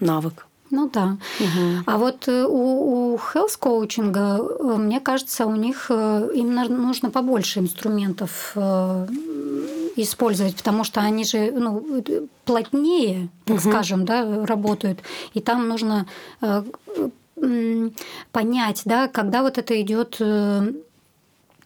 навык. 0.00 0.46
Ну 0.70 0.90
да. 0.92 1.16
Угу. 1.40 1.84
А 1.86 1.98
вот 1.98 2.28
э, 2.28 2.44
у, 2.44 3.14
у 3.14 3.16
health 3.16 3.58
коучинга, 3.58 4.38
э, 4.40 4.76
мне 4.76 5.00
кажется, 5.00 5.46
у 5.46 5.54
них 5.54 5.86
э, 5.90 6.30
им 6.34 6.54
нужно 6.54 7.10
побольше 7.10 7.60
инструментов 7.60 8.56
использовать, 9.98 10.56
потому 10.56 10.84
что 10.84 11.00
они 11.00 11.24
же 11.24 11.50
ну, 11.52 12.04
плотнее, 12.44 13.28
так 13.44 13.56
угу. 13.56 13.70
скажем, 13.70 14.04
да, 14.04 14.44
работают. 14.44 15.00
И 15.32 15.40
там 15.40 15.68
нужно 15.68 16.06
понять, 18.32 18.82
да, 18.84 19.08
когда 19.08 19.42
вот 19.42 19.58
это 19.58 19.80
идет 19.80 20.20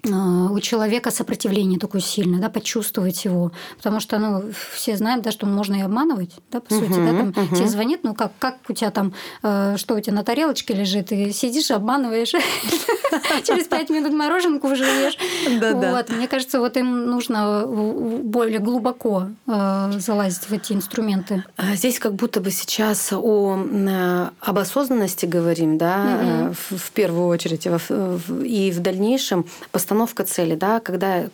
у 0.05 0.61
человека 0.61 1.11
сопротивление 1.11 1.79
такое 1.79 2.01
сильное, 2.01 2.41
да, 2.41 2.49
почувствовать 2.49 3.25
его. 3.25 3.53
Потому 3.77 4.01
что, 4.01 4.19
ну, 4.19 4.45
все 4.73 4.97
знают, 4.97 5.23
да, 5.23 5.31
что 5.31 5.47
можно 5.47 5.75
и 5.75 5.81
обманывать, 5.81 6.33
да, 6.51 6.61
по 6.61 6.73
сути, 6.73 6.91
uh-huh, 6.91 7.13
да, 7.13 7.19
там 7.19 7.29
uh-huh. 7.31 7.57
тебе 7.57 7.69
звонит, 7.69 8.01
ну, 8.03 8.15
как, 8.15 8.33
как 8.39 8.59
у 8.69 8.73
тебя 8.73 8.91
там, 8.91 9.13
э, 9.43 9.77
что 9.77 9.95
у 9.95 10.01
тебя 10.01 10.15
на 10.15 10.25
тарелочке 10.25 10.75
лежит, 10.75 11.13
и 11.13 11.33
сидишь, 11.33 11.71
обманываешь, 11.71 12.33
через 13.44 13.64
пять 13.64 13.90
минут 13.90 14.12
мороженку 14.12 14.68
жуешь. 14.75 15.16
Вот, 15.49 16.11
мне 16.11 16.29
кажется, 16.29 16.61
вот 16.61 16.77
им 16.77 17.07
нужно 17.07 17.66
более 17.66 18.59
глубоко 18.59 19.29
э, 19.46 19.92
залазить 19.99 20.49
в 20.49 20.53
эти 20.53 20.73
инструменты. 20.73 21.44
А 21.57 21.75
здесь 21.75 21.99
как 21.99 22.14
будто 22.14 22.40
бы 22.40 22.51
сейчас 22.51 23.12
о, 23.12 23.59
э, 23.59 24.29
об 24.40 24.59
осознанности 24.59 25.27
говорим, 25.27 25.79
да, 25.79 26.53
в, 26.68 26.90
первую 26.92 27.27
очередь, 27.29 27.66
и 27.66 28.70
в 28.70 28.81
дальнейшем 28.81 29.46
постановка 29.73 30.25
цели, 30.25 30.55
да, 30.55 30.81
когда 30.81 31.25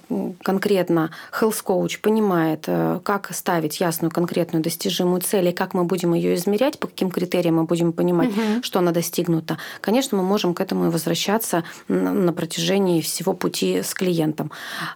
конкретно 0.43 1.11
health 1.41 1.65
coach 1.65 2.01
понимает, 2.01 2.65
э, 2.67 3.01
как 3.03 3.31
ставить 3.35 3.81
ясную, 3.81 4.11
конкретную, 4.11 4.63
достижимую 4.63 5.21
цель 5.21 5.49
и 5.49 5.53
как 5.53 5.75
мы 5.75 5.85
будем 5.85 6.15
ее 6.15 6.35
измерять, 6.35 6.79
по 6.79 6.87
каким 6.87 7.11
критериям 7.11 7.57
мы 7.57 7.65
будем 7.65 7.93
понимать, 7.93 8.31
угу. 8.31 8.63
что 8.63 8.79
она 8.79 8.93
достигнута, 8.93 9.59
конечно, 9.81 10.17
мы 10.19 10.25
можем 10.25 10.55
к 10.55 10.61
этому 10.61 10.87
и 10.87 10.89
возвращаться 10.89 11.65
на 11.89 12.33
протяжении 12.33 13.01
всего 13.01 13.33
пути 13.33 13.83
с 13.83 13.95
клиентом. 13.95 14.51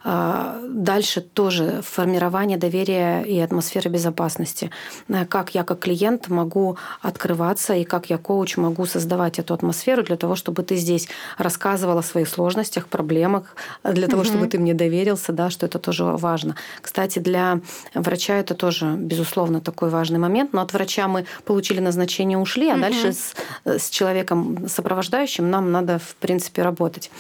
А, 0.05 0.61
дальше 0.69 1.21
тоже 1.21 1.83
формирование 1.83 2.59
доверия 2.59 3.23
и 3.23 3.39
атмосферы 3.39 3.91
безопасности. 3.91 4.71
Э, 5.09 5.25
как 5.27 5.55
я 5.55 5.65
как 5.65 5.81
клиент 5.81 6.29
могу 6.29 6.77
открываться 7.01 7.75
и 7.75 7.85
как 7.85 8.11
я 8.11 8.19
коуч 8.19 8.57
могу 8.57 8.87
создавать 8.87 9.39
эту 9.39 9.55
атмосферу 9.55 10.03
для 10.03 10.17
того, 10.17 10.37
чтобы 10.37 10.63
ты 10.63 10.77
здесь 10.77 11.09
рассказывала 11.39 12.01
о 12.01 12.03
своих 12.03 12.29
сложностях, 12.29 12.87
проблемах, 12.89 13.57
для 13.85 14.09
того, 14.09 14.25
чтобы 14.25 14.47
ты 14.47 14.59
мне 14.59 14.75
доверился, 14.75 15.33
да, 15.33 15.51
что 15.51 15.67
это 15.67 15.79
тоже 15.79 16.05
важно. 16.05 16.57
Кстати, 16.81 17.19
для 17.19 17.61
врача 17.95 18.35
это 18.37 18.55
тоже, 18.55 18.95
безусловно, 18.97 19.61
такой 19.61 19.91
важный 19.91 20.19
момент. 20.19 20.53
Но 20.53 20.61
от 20.63 20.73
врача 20.73 21.09
мы 21.09 21.27
получили 21.45 21.81
назначение, 21.81 22.39
ушли, 22.39 22.71
а 22.71 22.77
дальше 22.77 23.13
с, 23.13 23.35
с 23.65 23.91
человеком 23.91 24.69
сопровождающим 24.69 25.51
нам 25.51 25.73
надо, 25.73 25.99
в 25.99 26.17
принципе, 26.17 26.60
работать. 26.63 27.11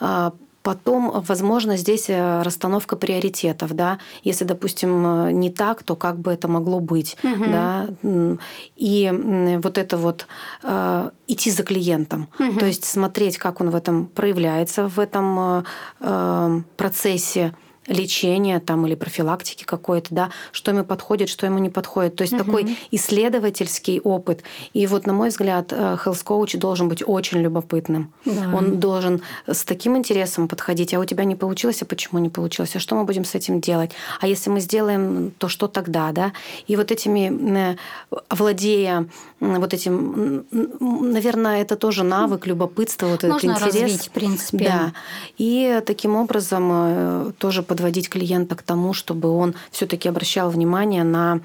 А, 0.00 0.32
Потом, 0.62 1.22
возможно, 1.26 1.78
здесь 1.78 2.10
э, 2.10 2.42
расстановка 2.42 2.94
приоритетов, 2.96 3.72
да. 3.72 3.98
Если, 4.22 4.44
допустим, 4.44 5.06
э, 5.06 5.32
не 5.32 5.48
так, 5.48 5.82
то 5.82 5.96
как 5.96 6.18
бы 6.18 6.32
это 6.32 6.48
могло 6.48 6.80
быть, 6.80 7.16
угу. 7.22 7.44
да. 7.46 7.86
И 8.76 9.58
вот 9.62 9.78
это 9.78 9.96
вот 9.96 10.26
э, 10.62 11.10
идти 11.26 11.50
за 11.50 11.62
клиентом, 11.62 12.28
угу. 12.38 12.58
то 12.58 12.66
есть 12.66 12.84
смотреть, 12.84 13.38
как 13.38 13.62
он 13.62 13.70
в 13.70 13.74
этом 13.74 14.06
проявляется, 14.06 14.88
в 14.88 14.98
этом 14.98 15.64
процессе 16.76 17.54
лечения 17.90 18.60
там, 18.60 18.86
или 18.86 18.94
профилактики 18.94 19.64
какой-то, 19.64 20.08
да, 20.10 20.30
что 20.52 20.70
ему 20.70 20.84
подходит, 20.84 21.28
что 21.28 21.46
ему 21.46 21.58
не 21.58 21.70
подходит. 21.70 22.16
То 22.16 22.22
есть 22.22 22.32
угу. 22.32 22.44
такой 22.44 22.78
исследовательский 22.92 24.00
опыт. 24.00 24.42
И 24.72 24.86
вот, 24.86 25.06
на 25.06 25.12
мой 25.12 25.28
взгляд, 25.28 25.72
э, 25.72 25.98
health 26.04 26.24
coach 26.24 26.56
должен 26.56 26.88
быть 26.88 27.02
очень 27.04 27.38
любопытным. 27.38 28.12
Да. 28.24 28.50
Он 28.54 28.78
должен 28.78 29.22
с 29.46 29.64
таким 29.64 29.96
интересом 29.96 30.48
подходить, 30.48 30.94
а 30.94 31.00
у 31.00 31.04
тебя 31.04 31.24
не 31.24 31.34
получилось, 31.34 31.82
а 31.82 31.84
почему 31.84 32.20
не 32.20 32.28
получилось, 32.28 32.76
а 32.76 32.78
что 32.78 32.94
мы 32.94 33.04
будем 33.04 33.24
с 33.24 33.34
этим 33.34 33.60
делать, 33.60 33.90
а 34.20 34.28
если 34.28 34.50
мы 34.50 34.60
сделаем, 34.60 35.32
то 35.38 35.48
что 35.48 35.66
тогда, 35.66 36.12
да? 36.12 36.32
И 36.68 36.76
вот 36.76 36.90
этими, 36.90 37.76
владея 38.30 39.08
вот 39.40 39.74
этим, 39.74 40.44
наверное, 40.80 41.62
это 41.62 41.76
тоже 41.76 42.04
навык, 42.04 42.46
любопытство, 42.46 43.06
вот 43.06 43.22
Можно 43.22 43.52
этот 43.52 43.68
интерес. 43.68 43.82
развить, 43.82 44.06
в 44.08 44.10
принципе. 44.10 44.64
Да. 44.64 44.92
И 45.38 45.82
таким 45.86 46.16
образом 46.16 46.70
э, 46.72 47.32
тоже 47.38 47.62
под 47.62 47.79
подводить 47.80 48.10
клиента 48.10 48.56
к 48.56 48.62
тому, 48.62 48.92
чтобы 48.92 49.30
он 49.30 49.54
все-таки 49.70 50.06
обращал 50.06 50.50
внимание 50.50 51.02
на 51.02 51.40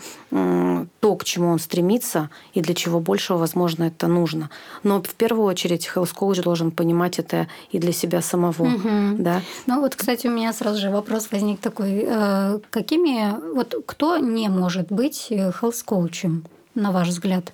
то, 1.00 1.16
к 1.16 1.24
чему 1.24 1.48
он 1.48 1.60
стремится 1.60 2.30
и 2.54 2.60
для 2.60 2.76
чего 2.76 3.00
большего, 3.00 3.38
возможно, 3.38 3.86
это 3.86 4.08
нужно. 4.08 4.50
Но 4.84 5.02
в 5.02 5.16
первую 5.16 5.46
очередь 5.46 5.90
health 5.96 6.14
coach 6.14 6.44
должен 6.44 6.72
понимать 6.72 7.20
это 7.20 7.48
и 7.72 7.80
для 7.80 7.94
себя 7.94 8.22
самого. 8.22 8.64
Угу. 8.64 9.16
Да? 9.20 9.42
Ну 9.66 9.80
вот, 9.80 9.96
кстати, 9.96 10.28
у 10.28 10.32
меня 10.32 10.52
сразу 10.52 10.82
же 10.82 10.90
вопрос 10.90 11.30
возник 11.32 11.62
такой. 11.62 12.04
Э, 12.06 12.60
какими, 12.70 13.34
вот 13.56 13.74
кто 13.86 14.18
не 14.18 14.50
может 14.50 14.92
быть 14.92 15.28
health 15.32 15.86
коучем, 15.86 16.44
на 16.74 16.92
ваш 16.92 17.08
взгляд? 17.08 17.54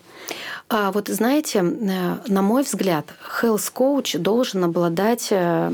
А 0.69 0.91
вот 0.91 1.07
знаете, 1.07 1.59
э, 1.59 2.17
на 2.27 2.41
мой 2.41 2.63
взгляд, 2.63 3.05
health 3.43 3.71
coach 3.75 4.17
должен 4.17 4.63
обладать 4.63 5.27
э, 5.29 5.71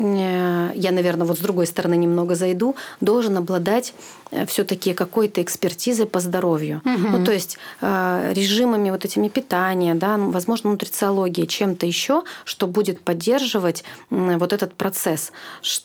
я, 0.00 0.92
наверное, 0.92 1.26
вот 1.26 1.38
с 1.38 1.40
другой 1.40 1.66
стороны 1.66 1.94
немного 1.94 2.34
зайду, 2.34 2.74
должен 3.00 3.36
обладать 3.36 3.92
Э, 3.92 4.19
все-таки 4.46 4.94
какой-то 4.94 5.42
экспертизы 5.42 6.06
по 6.06 6.20
здоровью. 6.20 6.82
Угу. 6.84 7.18
Ну, 7.18 7.24
то 7.24 7.32
есть 7.32 7.58
э, 7.80 8.32
режимами 8.34 8.90
вот 8.90 9.04
этими 9.04 9.28
питания, 9.28 9.94
да, 9.94 10.16
ну, 10.16 10.30
возможно, 10.30 10.70
нутрициологией, 10.70 11.46
чем-то 11.46 11.86
еще, 11.86 12.22
что 12.44 12.66
будет 12.66 13.00
поддерживать 13.00 13.84
вот 14.10 14.52
этот 14.52 14.74
процесс. 14.74 15.32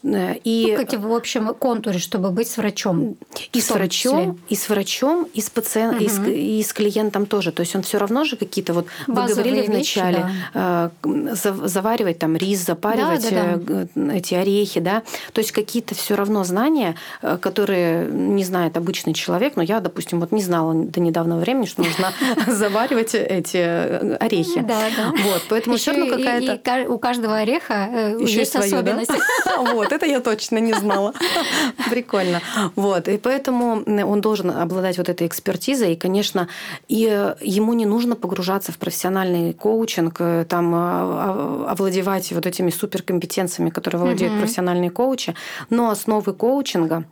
Э, 0.03 0.35
и 0.43 0.77
ну, 0.91 0.99
в 0.99 1.13
общем 1.13 1.53
контуре, 1.55 1.99
чтобы 1.99 2.31
быть 2.31 2.47
с 2.47 2.57
врачом. 2.57 3.17
И 3.53 3.61
с 3.61 3.71
врачом, 3.71 4.39
и 4.49 4.55
с 4.55 4.69
врачом, 4.69 5.27
и 5.33 5.41
с 5.41 5.49
пациентом, 5.49 5.97
угу. 5.97 6.05
и, 6.05 6.09
с, 6.09 6.19
и 6.27 6.63
с 6.63 6.73
клиентом 6.73 7.25
тоже. 7.25 7.51
То 7.51 7.61
есть 7.61 7.75
он 7.75 7.81
все 7.81 7.97
равно 7.97 8.25
же 8.25 8.35
какие-то 8.35 8.73
вот 8.73 8.87
вы 9.07 9.25
говорили 9.25 9.61
вначале 9.65 10.29
да. 10.53 10.91
заваривать 11.03 12.19
там 12.19 12.35
рис, 12.35 12.65
запаривать 12.65 13.29
да, 13.29 13.57
да, 13.57 13.87
да. 13.95 14.13
эти 14.13 14.33
орехи, 14.35 14.79
да. 14.79 15.03
То 15.33 15.39
есть 15.39 15.51
какие-то 15.51 15.95
все 15.95 16.15
равно 16.15 16.43
знания, 16.43 16.95
которые 17.41 18.07
не 18.35 18.43
знает 18.43 18.77
обычный 18.77 19.13
человек, 19.13 19.55
но 19.55 19.63
я, 19.63 19.79
допустим, 19.79 20.19
вот 20.19 20.31
не 20.31 20.41
знала 20.41 20.73
до 20.73 20.99
недавнего 20.99 21.39
времени, 21.39 21.65
что 21.65 21.83
нужно 21.83 22.13
заваривать 22.47 23.15
эти 23.15 23.57
э, 23.57 24.15
орехи. 24.17 24.61
Да, 24.61 24.81
да. 24.95 25.11
Вот, 25.23 25.43
поэтому 25.49 25.77
все 25.77 25.91
равно 25.91 26.15
какая-то... 26.15 26.91
у 26.91 26.97
каждого 26.97 27.37
ореха 27.37 27.89
э, 27.91 28.17
Еще 28.19 28.39
есть 28.39 28.55
особенность. 28.55 29.11
Вот, 29.57 29.91
это 29.91 30.05
я 30.05 30.19
точно 30.19 30.57
не 30.57 30.73
знала. 30.73 31.13
Прикольно. 31.89 32.41
Вот, 32.75 33.07
и 33.07 33.17
поэтому 33.17 33.83
он 33.85 34.21
должен 34.21 34.51
обладать 34.51 34.97
вот 34.97 35.09
этой 35.09 35.27
экспертизой, 35.27 35.93
и, 35.93 35.95
конечно, 35.95 36.47
и 36.87 37.07
э, 37.09 37.35
ему 37.41 37.73
не 37.73 37.85
нужно 37.85 38.15
погружаться 38.15 38.71
в 38.71 38.77
профессиональный 38.77 39.53
коучинг, 39.53 40.17
там 40.47 40.75
а, 40.75 41.67
а, 41.67 41.71
овладевать 41.71 42.31
вот 42.31 42.45
этими 42.45 42.69
суперкомпетенциями, 42.69 43.69
которые 43.69 44.01
владеют 44.01 44.37
профессиональные 44.37 44.89
коучи, 44.89 45.35
но 45.69 45.89
основы 45.89 46.33
коучинга 46.33 47.05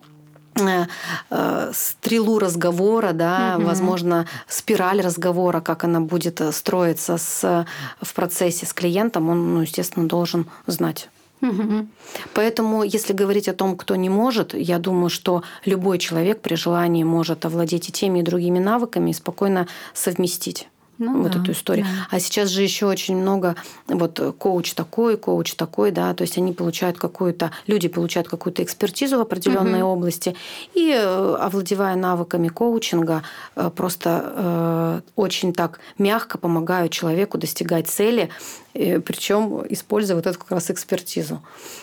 стрелу 1.74 2.40
разговора, 2.40 3.14
да, 3.14 3.56
угу. 3.58 3.68
возможно, 3.68 4.28
спираль 4.48 5.02
разговора, 5.02 5.62
как 5.62 5.84
она 5.84 6.00
будет 6.00 6.42
э, 6.42 6.52
строиться 6.52 7.18
с, 7.18 7.66
в 8.02 8.14
процессе 8.14 8.66
с 8.66 8.74
клиентом, 8.74 9.30
он, 9.30 9.56
ну, 9.56 9.62
естественно, 9.62 10.08
должен 10.08 10.46
знать. 10.68 11.10
Угу. 11.42 11.88
Поэтому, 12.34 12.84
если 12.84 13.12
говорить 13.14 13.50
о 13.50 13.54
том, 13.54 13.76
кто 13.76 13.96
не 13.96 14.10
может, 14.10 14.54
я 14.54 14.80
думаю, 14.80 15.10
что 15.10 15.44
любой 15.66 15.98
человек 15.98 16.42
при 16.42 16.56
желании 16.56 17.04
может 17.04 17.46
овладеть 17.46 17.90
и 17.90 17.92
теми, 17.92 18.20
и 18.20 18.24
другими 18.24 18.60
навыками 18.60 19.10
и 19.10 19.14
спокойно 19.14 19.68
совместить 19.94 20.70
ну, 20.98 21.24
вот 21.24 21.32
да, 21.32 21.42
эту 21.42 21.52
историю. 21.52 21.86
Да. 21.86 22.08
А 22.12 22.20
сейчас 22.20 22.50
же 22.50 22.62
еще 22.62 22.86
очень 22.86 23.18
много 23.18 23.56
вот 23.88 24.20
коуч 24.38 24.74
такой, 24.74 25.18
коуч 25.18 25.56
такой, 25.56 25.92
да, 25.92 26.14
то 26.14 26.22
есть 26.22 26.38
они 26.38 26.54
получают 26.54 26.98
какую-то, 26.98 27.52
люди 27.68 27.88
получают 27.88 28.28
какую-то 28.28 28.64
экспертизу 28.64 29.18
в 29.18 29.22
определенной 29.22 29.82
угу. 29.82 29.92
области 29.92 30.36
и, 30.74 30.92
э, 30.92 31.36
овладевая 31.40 31.96
навыками 31.96 32.48
коучинга, 32.48 33.24
э, 33.56 33.72
просто 33.76 34.34
э, 34.36 35.02
очень 35.16 35.54
так 35.54 35.80
мягко 35.98 36.38
помогают 36.38 36.92
человеку 36.92 37.38
достигать 37.38 37.88
цели, 37.88 38.30
причем 38.74 39.64
используя 39.70 40.16
вот 40.16 40.26
эту 40.26 40.40
как 40.40 40.50
раз 40.50 40.72
экспертизу. 40.72 41.42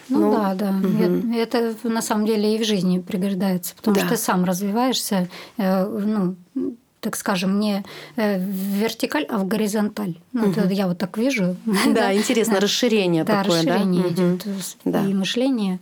Ну, 0.08 0.20
ну 0.20 0.32
да, 0.32 0.54
да. 0.54 0.70
Угу. 0.70 1.34
Это 1.34 1.74
на 1.84 2.02
самом 2.02 2.26
деле 2.26 2.56
и 2.56 2.62
в 2.62 2.66
жизни 2.66 2.98
пригождается, 2.98 3.74
потому 3.76 3.94
да. 3.94 4.00
что 4.00 4.10
ты 4.10 4.16
сам 4.16 4.44
развиваешься, 4.44 5.28
ну, 5.56 6.36
так 7.00 7.16
скажем, 7.16 7.58
не 7.58 7.84
э, 8.16 8.38
в 8.38 8.42
вертикаль, 8.42 9.26
а 9.28 9.38
в 9.38 9.46
горизонталь. 9.46 10.16
Ну, 10.32 10.48
угу. 10.48 10.60
это 10.60 10.72
я 10.72 10.86
вот 10.86 10.98
так 10.98 11.16
вижу. 11.18 11.56
Да, 11.86 12.14
интересно, 12.16 12.60
расширение 12.60 13.24
да, 13.24 13.42
такое, 13.42 13.62
расширение 13.62 14.02
да? 14.02 14.08
идет 14.08 14.46
да. 14.84 15.04
и 15.04 15.14
мышление 15.14 15.80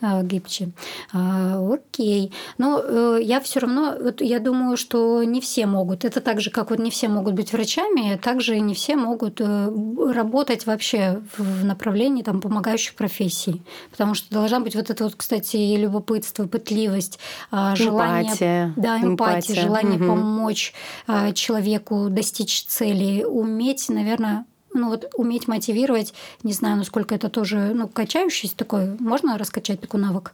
а, 0.00 0.22
гибче. 0.22 0.70
А, 1.12 1.72
окей. 1.72 2.32
Но 2.58 2.80
э, 2.82 3.20
я 3.22 3.40
все 3.40 3.60
равно, 3.60 3.96
вот 4.00 4.20
я 4.20 4.40
думаю, 4.40 4.76
что 4.76 5.22
не 5.22 5.40
все 5.40 5.66
могут. 5.66 6.04
Это 6.04 6.20
так 6.20 6.40
же, 6.40 6.50
как 6.50 6.70
вот 6.70 6.78
не 6.78 6.90
все 6.90 7.08
могут 7.08 7.34
быть 7.34 7.52
врачами, 7.52 8.18
также 8.22 8.58
не 8.60 8.74
все 8.74 8.96
могут 8.96 9.40
э, 9.40 9.70
работать 10.12 10.66
вообще 10.66 11.22
в 11.38 11.64
направлении 11.64 12.22
там, 12.22 12.40
помогающих 12.40 12.94
профессий. 12.94 13.62
Потому 13.90 14.14
что 14.14 14.32
должна 14.34 14.60
быть 14.60 14.74
вот 14.74 14.90
это 14.90 15.04
вот, 15.04 15.14
кстати, 15.16 15.76
любопытство, 15.76 16.46
пытливость, 16.46 17.18
а, 17.50 17.74
желание... 17.76 18.24
Эмпатия. 18.24 18.72
Да, 18.76 18.98
эмпатия, 18.98 19.08
эмпатия. 19.08 19.62
желание 19.62 19.98
угу. 19.98 20.08
помочь 20.08 20.55
человеку 21.34 22.08
достичь 22.10 22.64
цели, 22.66 23.24
уметь, 23.24 23.88
наверное, 23.88 24.44
ну 24.76 24.90
вот 24.90 25.10
уметь 25.14 25.48
мотивировать, 25.48 26.14
не 26.42 26.52
знаю, 26.52 26.76
насколько 26.76 27.14
это 27.14 27.28
тоже, 27.28 27.72
ну, 27.74 27.88
качающийся 27.88 28.56
такой, 28.56 28.96
можно 28.98 29.38
раскачать 29.38 29.80
такой 29.80 30.00
навык? 30.00 30.32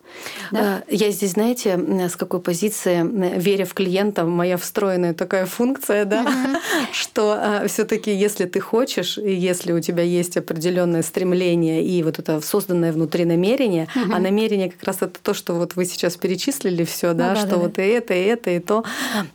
Да? 0.50 0.82
Я 0.88 1.10
здесь, 1.10 1.32
знаете, 1.32 1.78
с 2.08 2.16
какой 2.16 2.40
позиции, 2.40 3.02
веря 3.38 3.64
в 3.64 3.74
клиента, 3.74 4.24
моя 4.24 4.56
встроенная 4.56 5.14
такая 5.14 5.46
функция, 5.46 6.04
да, 6.04 6.26
что 6.92 7.36
а, 7.38 7.66
все 7.68 7.84
таки 7.84 8.12
если 8.12 8.44
ты 8.44 8.60
хочешь, 8.60 9.18
и 9.18 9.34
если 9.34 9.72
у 9.72 9.80
тебя 9.80 10.02
есть 10.02 10.36
определенное 10.36 11.02
стремление 11.02 11.84
и 11.84 12.02
вот 12.02 12.18
это 12.18 12.40
созданное 12.40 12.92
внутри 12.92 13.24
намерение, 13.24 13.88
а 13.94 14.18
намерение 14.18 14.70
как 14.70 14.82
раз 14.84 14.96
это 15.00 15.18
то, 15.22 15.34
что 15.34 15.54
вот 15.54 15.76
вы 15.76 15.84
сейчас 15.84 16.16
перечислили 16.16 16.84
все, 16.84 17.12
ну 17.12 17.18
да, 17.18 17.36
что 17.36 17.58
вот 17.58 17.78
и 17.78 17.82
это, 17.82 18.14
и 18.14 18.22
это, 18.22 18.50
и 18.50 18.58
то. 18.58 18.84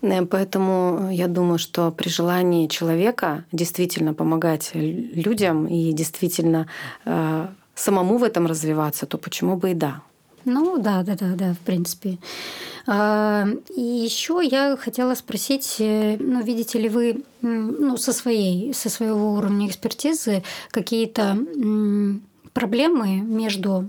Э, 0.01 0.25
поэтому 0.25 1.09
я 1.11 1.27
думаю, 1.27 1.59
что 1.59 1.91
при 1.91 2.09
желании 2.09 2.67
человека 2.67 3.45
действительно 3.51 4.13
помогать 4.13 4.71
людям 4.97 5.67
и 5.67 5.91
действительно 5.93 6.67
э, 7.05 7.47
самому 7.75 8.17
в 8.17 8.23
этом 8.23 8.47
развиваться, 8.47 9.05
то 9.05 9.17
почему 9.17 9.55
бы 9.55 9.71
и 9.71 9.73
да? 9.73 10.01
Ну 10.45 10.77
да, 10.77 11.03
да, 11.03 11.15
да, 11.15 11.35
да, 11.35 11.53
в 11.53 11.59
принципе. 11.59 12.17
А, 12.87 13.45
и 13.75 13.81
еще 13.81 14.41
я 14.43 14.77
хотела 14.77 15.15
спросить, 15.15 15.75
э, 15.79 16.17
ну, 16.19 16.41
видите 16.41 16.79
ли 16.79 16.87
вы, 16.87 17.23
ну, 17.41 17.97
со 17.97 18.13
своей, 18.13 18.73
со 18.73 18.89
своего 18.89 19.33
уровня 19.33 19.67
экспертизы 19.67 20.43
какие-то 20.71 21.37
проблемы 22.57 23.17
между 23.17 23.87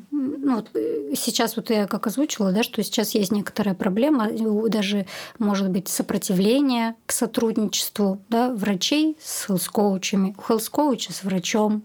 ну, 0.49 0.57
вот 0.57 0.69
э, 0.75 1.15
сейчас 1.15 1.57
вот 1.57 1.71
я 1.71 1.87
как 1.87 2.07
озвучила, 2.07 2.53
да, 2.53 2.63
что 2.63 2.83
сейчас 2.83 3.15
есть 3.15 3.33
некоторая 3.33 3.75
проблема, 3.75 4.29
даже 4.69 5.07
может 5.39 5.71
быть 5.71 5.89
сопротивление 5.89 6.95
к 7.07 7.13
сотрудничеству 7.13 8.21
да, 8.29 8.53
врачей 8.53 9.17
с 9.23 9.47
хелс-коучами, 9.47 10.37
хелс-коуча 10.39 11.13
с 11.13 11.23
врачом. 11.25 11.83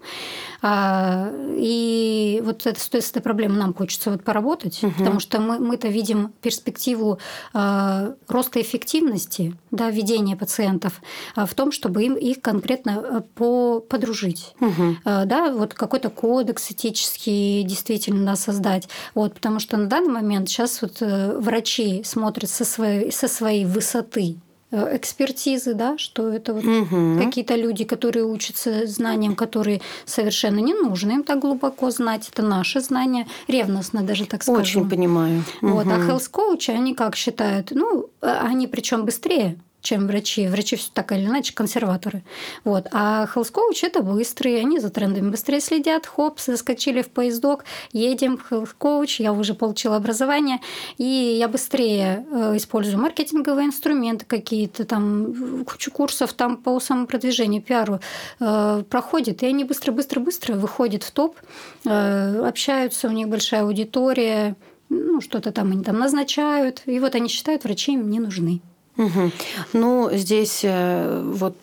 А, 0.61 1.31
и 1.57 2.41
вот 2.43 2.65
это, 2.65 2.79
с 2.79 2.89
этой 2.89 3.21
проблемой 3.21 3.59
нам 3.59 3.73
хочется 3.73 4.11
вот 4.11 4.23
поработать, 4.23 4.83
угу. 4.83 4.93
потому 4.97 5.19
что 5.19 5.39
мы, 5.39 5.59
мы-то 5.59 5.87
видим 5.87 6.33
перспективу 6.41 7.19
а, 7.53 8.13
роста 8.27 8.61
эффективности 8.61 9.55
да, 9.71 9.89
ведения 9.89 10.35
пациентов 10.35 11.01
а, 11.35 11.45
в 11.45 11.53
том, 11.53 11.71
чтобы 11.71 12.03
им 12.03 12.15
их 12.15 12.41
конкретно 12.41 13.25
по, 13.35 13.79
подружить. 13.79 14.55
Угу. 14.59 14.95
Да, 15.05 15.51
вот 15.51 15.73
какой-то 15.73 16.09
кодекс 16.09 16.72
этический 16.73 17.63
действительно 17.63 18.25
да, 18.25 18.35
создать. 18.35 18.89
Вот, 19.15 19.33
потому 19.33 19.59
что 19.59 19.77
на 19.77 19.85
данный 19.85 20.11
момент 20.11 20.49
сейчас 20.49 20.81
вот 20.81 20.97
э, 21.01 21.37
врачи 21.37 22.03
смотрят 22.03 22.49
со 22.49 22.65
своей, 22.65 23.11
со 23.11 23.27
своей 23.27 23.65
высоты 23.65 24.35
э, 24.71 24.97
экспертизы, 24.97 25.73
да, 25.73 25.97
что 25.97 26.29
это 26.29 26.53
вот 26.53 26.65
угу. 26.65 27.23
какие-то 27.23 27.55
люди, 27.55 27.83
которые 27.83 28.25
учатся 28.25 28.85
знаниям, 28.87 29.35
которые 29.35 29.81
совершенно 30.05 30.59
не 30.59 30.73
нужны 30.73 31.13
им 31.13 31.23
так 31.23 31.39
глубоко 31.39 31.91
знать. 31.91 32.29
Это 32.31 32.43
наши 32.43 32.81
знания, 32.81 33.27
ревностно 33.47 34.03
даже 34.03 34.25
так 34.25 34.43
скажем. 34.43 34.61
Очень 34.81 34.89
понимаю. 34.89 35.43
Вот, 35.61 35.85
угу. 35.85 35.95
а 35.95 35.97
health 35.99 36.31
coach, 36.31 36.69
они 36.69 36.93
как 36.93 37.15
считают? 37.15 37.71
Ну, 37.71 38.09
а, 38.21 38.47
они 38.47 38.67
причем 38.67 39.05
быстрее 39.05 39.57
чем 39.83 40.07
врачи. 40.07 40.47
Врачи 40.47 40.77
все 40.77 40.89
так 40.93 41.11
или 41.11 41.25
иначе 41.25 41.53
консерваторы. 41.53 42.23
Вот. 42.63 42.87
А 42.91 43.27
health 43.35 43.51
coach 43.51 43.79
это 43.83 44.01
быстрые, 44.01 44.59
они 44.59 44.79
за 44.79 44.89
трендами 44.89 45.29
быстрее 45.29 45.59
следят. 45.59 46.07
Хоп, 46.07 46.39
заскочили 46.39 47.01
в 47.01 47.09
поездок, 47.09 47.65
едем, 47.91 48.39
health 48.49 48.75
coach, 48.79 49.21
я 49.21 49.33
уже 49.33 49.53
получила 49.53 49.97
образование, 49.97 50.59
и 50.97 51.03
я 51.03 51.47
быстрее 51.47 52.25
э, 52.31 52.57
использую 52.57 53.01
маркетинговые 53.01 53.67
инструменты 53.67 54.25
какие-то, 54.25 54.85
там 54.85 55.65
кучу 55.65 55.91
курсов 55.91 56.33
там 56.33 56.57
по 56.57 56.79
самопродвижению, 56.79 57.61
пиару 57.61 57.99
э, 58.39 58.83
проходит, 58.89 59.43
и 59.43 59.45
они 59.45 59.65
быстро-быстро-быстро 59.65 60.55
выходят 60.55 61.03
в 61.03 61.11
топ, 61.11 61.35
э, 61.85 62.47
общаются, 62.47 63.09
у 63.09 63.11
них 63.11 63.27
большая 63.27 63.63
аудитория, 63.63 64.55
ну, 64.87 65.19
что-то 65.19 65.51
там 65.51 65.71
они 65.71 65.83
там 65.83 65.99
назначают, 65.99 66.83
и 66.85 66.99
вот 66.99 67.15
они 67.15 67.27
считают, 67.27 67.65
врачи 67.65 67.93
им 67.93 68.09
не 68.09 68.19
нужны. 68.19 68.61
Угу. 68.95 69.31
Ну, 69.73 70.09
здесь 70.13 70.61
э, 70.63 71.21
вот 71.25 71.55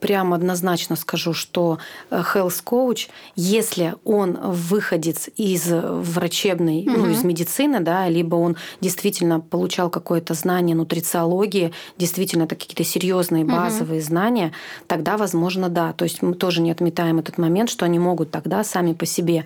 прямо 0.00 0.36
однозначно 0.36 0.96
скажу, 0.96 1.34
что 1.34 1.78
э, 2.10 2.22
health 2.34 2.64
coach, 2.64 3.08
если 3.36 3.94
он 4.04 4.38
выходец 4.42 5.28
из 5.36 5.66
врачебной, 5.70 6.86
угу. 6.88 6.90
ну, 6.90 7.10
из 7.10 7.22
медицины, 7.22 7.80
да, 7.80 8.08
либо 8.08 8.36
он 8.36 8.56
действительно 8.80 9.40
получал 9.40 9.90
какое-то 9.90 10.32
знание 10.32 10.74
нутрициологии, 10.74 11.72
действительно 11.98 12.44
это 12.44 12.54
какие-то 12.56 12.84
серьезные 12.84 13.44
базовые 13.44 14.00
угу. 14.00 14.06
знания, 14.06 14.52
тогда, 14.86 15.18
возможно, 15.18 15.68
да. 15.68 15.92
То 15.92 16.04
есть 16.04 16.22
мы 16.22 16.34
тоже 16.34 16.62
не 16.62 16.70
отметаем 16.70 17.18
этот 17.18 17.36
момент, 17.36 17.68
что 17.68 17.84
они 17.84 17.98
могут 17.98 18.30
тогда 18.30 18.64
сами 18.64 18.94
по 18.94 19.04
себе. 19.04 19.44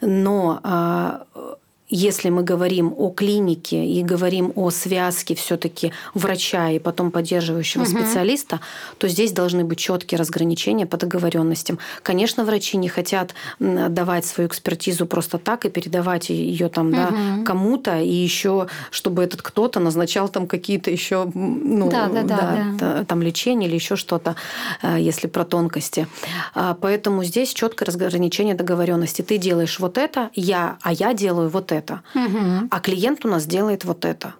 Но 0.00 0.60
а, 0.62 1.26
если 1.88 2.30
мы 2.30 2.42
говорим 2.42 2.92
о 2.96 3.10
клинике 3.10 3.84
и 3.84 4.02
говорим 4.02 4.52
о 4.56 4.70
связке 4.70 5.34
все-таки 5.34 5.92
врача 6.14 6.70
и 6.70 6.78
потом 6.78 7.10
поддерживающего 7.10 7.82
угу. 7.82 7.90
специалиста, 7.90 8.60
то 8.98 9.08
здесь 9.08 9.32
должны 9.32 9.64
быть 9.64 9.78
четкие 9.78 10.18
разграничения 10.18 10.86
по 10.86 10.96
договоренностям. 10.96 11.78
Конечно, 12.02 12.44
врачи 12.44 12.76
не 12.76 12.88
хотят 12.88 13.34
давать 13.60 14.24
свою 14.24 14.48
экспертизу 14.48 15.06
просто 15.06 15.38
так 15.38 15.64
и 15.64 15.70
передавать 15.70 16.30
ее 16.30 16.68
там 16.68 16.88
угу. 16.88 16.96
да, 16.96 17.44
кому-то, 17.44 18.00
и 18.00 18.12
еще 18.12 18.66
чтобы 18.90 19.22
этот 19.22 19.42
кто-то 19.42 19.78
назначал 19.78 20.28
там 20.28 20.46
какие-то 20.46 20.90
еще 20.90 21.30
ну, 21.34 21.88
да, 21.88 22.08
да, 22.08 22.22
да, 22.22 22.64
да, 22.78 23.04
там 23.04 23.22
лечение 23.22 23.68
или 23.68 23.76
еще 23.76 23.96
что-то, 23.96 24.34
э, 24.82 24.96
если 24.98 25.28
про 25.28 25.44
тонкости. 25.44 26.08
А, 26.54 26.76
поэтому 26.80 27.22
здесь 27.22 27.52
четкое 27.52 27.86
разграничение 27.86 28.54
договоренности. 28.54 29.22
Ты 29.22 29.38
делаешь 29.38 29.78
вот 29.78 29.98
это, 29.98 30.30
я, 30.34 30.78
а 30.82 30.92
я 30.92 31.14
делаю 31.14 31.48
вот 31.48 31.70
это 31.72 31.75
это, 31.76 32.02
угу. 32.14 32.68
а 32.70 32.80
клиент 32.80 33.24
у 33.24 33.28
нас 33.28 33.46
делает 33.46 33.84
вот 33.84 34.04
это. 34.04 34.34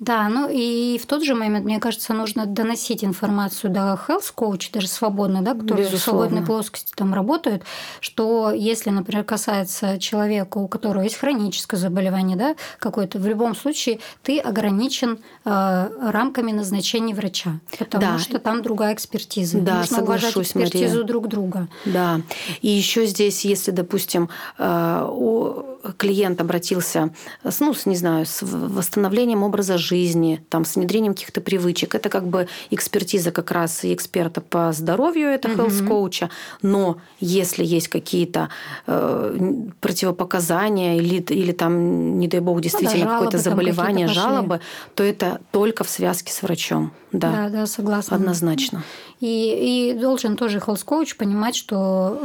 Да, 0.00 0.28
ну 0.28 0.48
и 0.48 0.96
в 0.98 1.06
тот 1.06 1.24
же 1.24 1.34
момент, 1.34 1.64
мне 1.64 1.80
кажется, 1.80 2.14
нужно 2.14 2.46
доносить 2.46 3.02
информацию 3.02 3.72
до 3.72 3.98
health 4.08 4.32
coach, 4.36 4.70
даже 4.72 4.86
свободно, 4.86 5.42
да, 5.42 5.54
которые 5.54 5.88
Безусловно. 5.88 5.98
в 5.98 6.28
свободной 6.28 6.46
плоскости 6.46 6.92
там 6.94 7.14
работают, 7.14 7.64
что 8.00 8.52
если, 8.52 8.90
например, 8.90 9.24
касается 9.24 9.98
человека, 9.98 10.58
у 10.58 10.68
которого 10.68 11.02
есть 11.02 11.16
хроническое 11.16 11.80
заболевание, 11.80 12.36
да, 12.36 12.54
какое-то, 12.78 13.18
в 13.18 13.26
любом 13.26 13.56
случае 13.56 13.98
ты 14.22 14.38
ограничен 14.38 15.18
э, 15.44 15.88
рамками 16.00 16.52
назначения 16.52 17.14
врача, 17.14 17.58
потому 17.76 18.02
да. 18.02 18.18
что 18.18 18.38
там 18.38 18.62
другая 18.62 18.94
экспертиза. 18.94 19.58
Да, 19.60 19.80
нужно 19.80 20.02
уважать 20.02 20.36
экспертизу 20.36 20.84
Мария. 20.84 21.04
друг 21.04 21.26
друга. 21.26 21.66
Да, 21.84 22.20
и 22.62 22.68
еще 22.68 23.04
здесь, 23.06 23.44
если, 23.44 23.72
допустим, 23.72 24.28
э, 24.58 25.64
клиент 25.96 26.40
обратился, 26.40 27.10
ну, 27.58 27.74
с, 27.74 27.86
не 27.86 27.96
знаю, 27.96 28.26
с 28.26 28.42
восстановлением 28.42 29.42
образа 29.42 29.76
жизни, 29.76 29.87
жизни, 29.88 30.40
там, 30.48 30.64
с 30.64 30.76
внедрением 30.76 31.14
каких-то 31.14 31.40
привычек. 31.40 31.94
Это 31.94 32.08
как 32.08 32.26
бы 32.26 32.48
экспертиза 32.70 33.30
как 33.30 33.50
раз 33.50 33.84
и 33.84 33.94
эксперта 33.94 34.40
по 34.40 34.72
здоровью, 34.72 35.28
это 35.28 35.48
health 35.48 35.86
коуча. 35.86 36.30
Но 36.62 36.98
если 37.20 37.64
есть 37.64 37.88
какие-то 37.88 38.48
э, 38.86 39.38
противопоказания 39.80 40.96
или, 40.96 41.20
или 41.20 41.52
там, 41.52 42.18
не 42.18 42.28
дай 42.28 42.40
бог, 42.40 42.60
действительно 42.60 43.04
ну, 43.04 43.10
да, 43.10 43.18
какое-то 43.18 43.38
заболевание, 43.38 44.08
жалобы, 44.08 44.60
то 44.94 45.02
это 45.02 45.40
только 45.50 45.84
в 45.84 45.88
связке 45.88 46.32
с 46.32 46.42
врачом. 46.42 46.92
Да, 47.12 47.32
да, 47.32 47.48
да 47.48 47.66
согласна. 47.66 48.16
Однозначно. 48.16 48.82
И, 49.20 49.90
и 49.92 49.98
должен 49.98 50.36
тоже 50.36 50.58
health 50.58 50.84
коуч 50.84 51.16
понимать, 51.16 51.56
что 51.56 52.18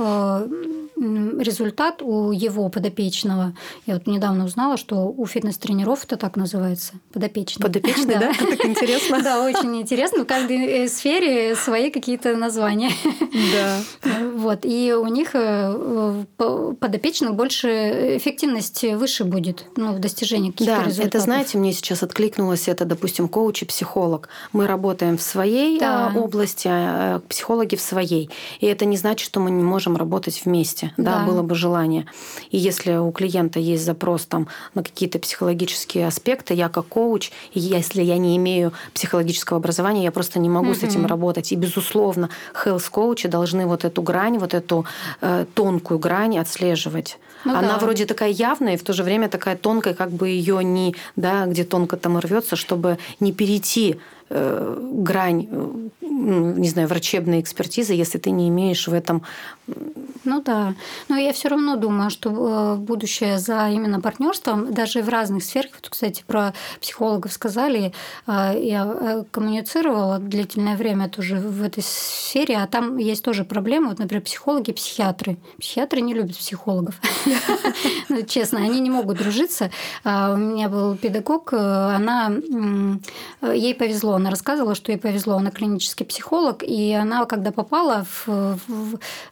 э, 0.45 0.83
результат 1.39 2.01
у 2.01 2.31
его 2.31 2.69
подопечного. 2.69 3.53
Я 3.85 3.95
вот 3.95 4.07
недавно 4.07 4.45
узнала, 4.45 4.77
что 4.77 5.07
у 5.15 5.25
фитнес-тренеров 5.25 6.03
это 6.05 6.17
так 6.17 6.35
называется. 6.35 6.93
Подопечный. 7.11 7.63
Подопечный, 7.63 8.15
да? 8.19 8.33
Так 8.33 8.65
интересно. 8.65 9.21
Да, 9.23 9.45
очень 9.45 9.77
интересно. 9.77 10.23
В 10.23 10.27
каждой 10.27 10.89
сфере 10.89 11.55
свои 11.55 11.91
какие-то 11.91 12.35
названия. 12.35 12.91
Да. 13.31 14.11
Вот. 14.33 14.59
И 14.63 14.93
у 14.93 15.07
них 15.07 15.31
э, 15.33 16.25
подопечных 16.37 17.35
больше 17.35 18.17
эффективность 18.17 18.83
выше 18.83 19.23
будет 19.23 19.65
ну, 19.77 19.93
в 19.93 19.99
достижении 19.99 20.51
каких-то 20.51 20.83
результатов. 20.85 20.97
Да, 20.97 21.03
это, 21.03 21.19
знаете, 21.19 21.57
мне 21.57 21.71
сейчас 21.71 22.03
откликнулось, 22.03 22.67
это, 22.67 22.85
допустим, 22.85 23.27
коуч 23.27 23.63
и 23.63 23.65
психолог. 23.65 24.27
Мы 24.51 24.67
работаем 24.67 25.17
в 25.17 25.21
своей 25.21 25.79
да. 25.79 26.11
области, 26.15 26.67
а 26.83 27.19
психологи 27.27 27.75
в 27.75 27.81
своей. 27.81 28.29
И 28.59 28.67
это 28.67 28.85
не 28.85 28.97
значит, 28.97 29.25
что 29.25 29.39
мы 29.39 29.51
не 29.51 29.63
можем 29.63 29.95
работать 29.95 30.41
вместе 30.45 30.93
да, 30.97 31.19
да, 31.19 31.25
было 31.25 31.41
бы 31.41 31.55
желание. 31.55 32.05
И 32.51 32.57
если 32.57 32.95
у 32.95 33.11
клиента 33.11 33.59
есть 33.59 33.83
запрос 33.83 34.25
там, 34.25 34.47
на 34.73 34.83
какие-то 34.83 35.19
психологические 35.19 36.07
аспекты, 36.07 36.53
я 36.53 36.69
как 36.69 36.87
коуч, 36.87 37.31
и 37.53 37.59
если 37.59 38.01
я 38.01 38.17
не 38.17 38.37
имею 38.37 38.73
психологического 38.93 39.57
образования, 39.57 40.03
я 40.03 40.11
просто 40.11 40.39
не 40.39 40.49
могу 40.49 40.71
угу. 40.71 40.75
с 40.75 40.83
этим 40.83 41.05
работать. 41.05 41.51
И, 41.51 41.55
безусловно, 41.55 42.29
health-коучи 42.53 43.27
должны 43.27 43.65
вот 43.65 43.85
эту 43.85 44.01
грань, 44.01 44.37
вот 44.37 44.53
эту 44.53 44.85
э, 45.21 45.45
тонкую 45.53 45.99
грань 45.99 46.37
отслеживать. 46.37 47.17
Ну, 47.45 47.55
Она 47.55 47.73
да. 47.73 47.77
вроде 47.79 48.05
такая 48.05 48.29
явная, 48.29 48.73
и 48.75 48.77
в 48.77 48.83
то 48.83 48.93
же 48.93 49.03
время 49.03 49.27
такая 49.29 49.55
тонкая, 49.57 49.93
как 49.93 50.11
бы 50.11 50.29
ее 50.29 50.63
не, 50.63 50.95
да, 51.15 51.45
где 51.45 51.63
тонко 51.63 51.97
там 51.97 52.17
рвется, 52.17 52.55
чтобы 52.55 52.97
не 53.19 53.33
перейти 53.33 53.91
э, 53.91 53.97
грань, 54.33 55.47
э, 55.51 55.79
не 56.01 56.69
знаю, 56.69 56.87
врачебной 56.87 57.41
экспертизы, 57.41 57.93
если 57.93 58.17
ты 58.17 58.31
не 58.31 58.49
имеешь 58.49 58.87
в 58.87 58.93
этом 58.93 59.23
ну 60.25 60.41
да. 60.41 60.73
Но 61.09 61.17
я 61.17 61.33
все 61.33 61.49
равно 61.49 61.75
думаю, 61.75 62.09
что 62.09 62.29
э, 62.29 62.75
будущее 62.77 63.39
за 63.39 63.69
именно 63.69 63.99
партнерством, 63.99 64.73
даже 64.73 65.01
в 65.01 65.09
разных 65.09 65.43
сферах, 65.43 65.71
вот, 65.75 65.89
кстати, 65.89 66.23
про 66.25 66.53
психологов 66.79 67.33
сказали, 67.33 67.93
э, 68.27 68.53
я 68.61 68.85
э, 68.85 69.23
коммуницировала 69.31 70.19
длительное 70.19 70.77
время 70.77 71.09
тоже 71.09 71.35
в 71.35 71.61
этой 71.61 71.83
сфере, 71.83 72.57
а 72.57 72.67
там 72.67 72.97
есть 72.97 73.23
тоже 73.23 73.43
проблемы, 73.43 73.89
вот, 73.89 73.99
например, 73.99 74.23
психологи, 74.23 74.71
психиатры. 74.71 75.37
Психиатры 75.59 75.99
не 76.01 76.13
любят 76.13 76.37
психологов. 76.37 76.95
Ну, 78.09 78.21
честно, 78.21 78.59
они 78.59 78.79
не 78.79 78.89
могут 78.89 79.17
дружиться. 79.17 79.71
А 80.03 80.33
у 80.33 80.37
меня 80.37 80.69
был 80.69 80.95
педагог, 80.95 81.53
она 81.53 82.31
ей 83.41 83.73
повезло, 83.73 84.17
она 84.23 84.29
рассказывала, 84.29 84.73
что 84.73 84.93
ей 84.93 84.97
повезло, 84.97 85.35
она 85.35 85.51
клинический 85.51 86.05
психолог, 86.05 86.63
и 86.63 86.93
она, 86.93 87.25
когда 87.25 87.51
попала 87.51 88.05
в, 88.25 88.57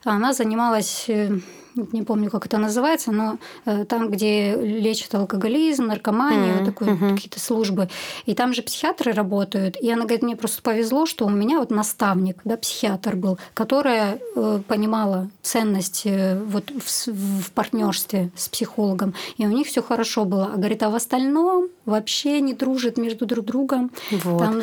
она 0.04 0.34
занималась 0.34 1.06
э, 1.08 1.38
не 1.74 2.02
помню, 2.02 2.30
как 2.30 2.46
это 2.46 2.58
называется, 2.58 3.12
но 3.12 3.38
э, 3.64 3.84
там, 3.84 4.10
где 4.10 4.54
лечат 4.56 5.14
алкоголизм, 5.14 5.86
наркоманию, 5.86 6.60
mm-hmm. 6.60 6.64
такие 6.64 6.90
mm-hmm. 6.90 7.14
какие-то 7.14 7.40
службы. 7.40 7.88
И 8.26 8.34
там 8.34 8.54
же 8.54 8.62
психиатры 8.62 9.12
работают. 9.12 9.76
И 9.76 9.90
она 9.90 10.02
говорит, 10.02 10.22
мне 10.22 10.36
просто 10.36 10.62
повезло, 10.62 11.06
что 11.06 11.26
у 11.26 11.30
меня 11.30 11.58
вот 11.58 11.70
наставник, 11.70 12.38
да, 12.44 12.56
психиатр 12.56 13.16
был, 13.16 13.38
которая 13.54 14.18
э, 14.36 14.60
понимала 14.66 15.30
ценность 15.42 16.02
э, 16.04 16.38
вот 16.38 16.70
в, 16.70 17.06
в 17.08 17.50
партнерстве 17.52 18.30
с 18.36 18.48
психологом. 18.48 19.14
И 19.36 19.46
у 19.46 19.50
них 19.50 19.66
все 19.66 19.82
хорошо 19.82 20.24
было. 20.24 20.50
А 20.54 20.56
говорит, 20.56 20.82
а 20.82 20.90
в 20.90 20.94
остальном 20.94 21.68
вообще 21.84 22.40
не 22.40 22.54
дружит 22.54 22.96
между 22.96 23.26
друг 23.26 23.44
другом. 23.44 23.90
Вот. 24.10 24.38
Там 24.38 24.60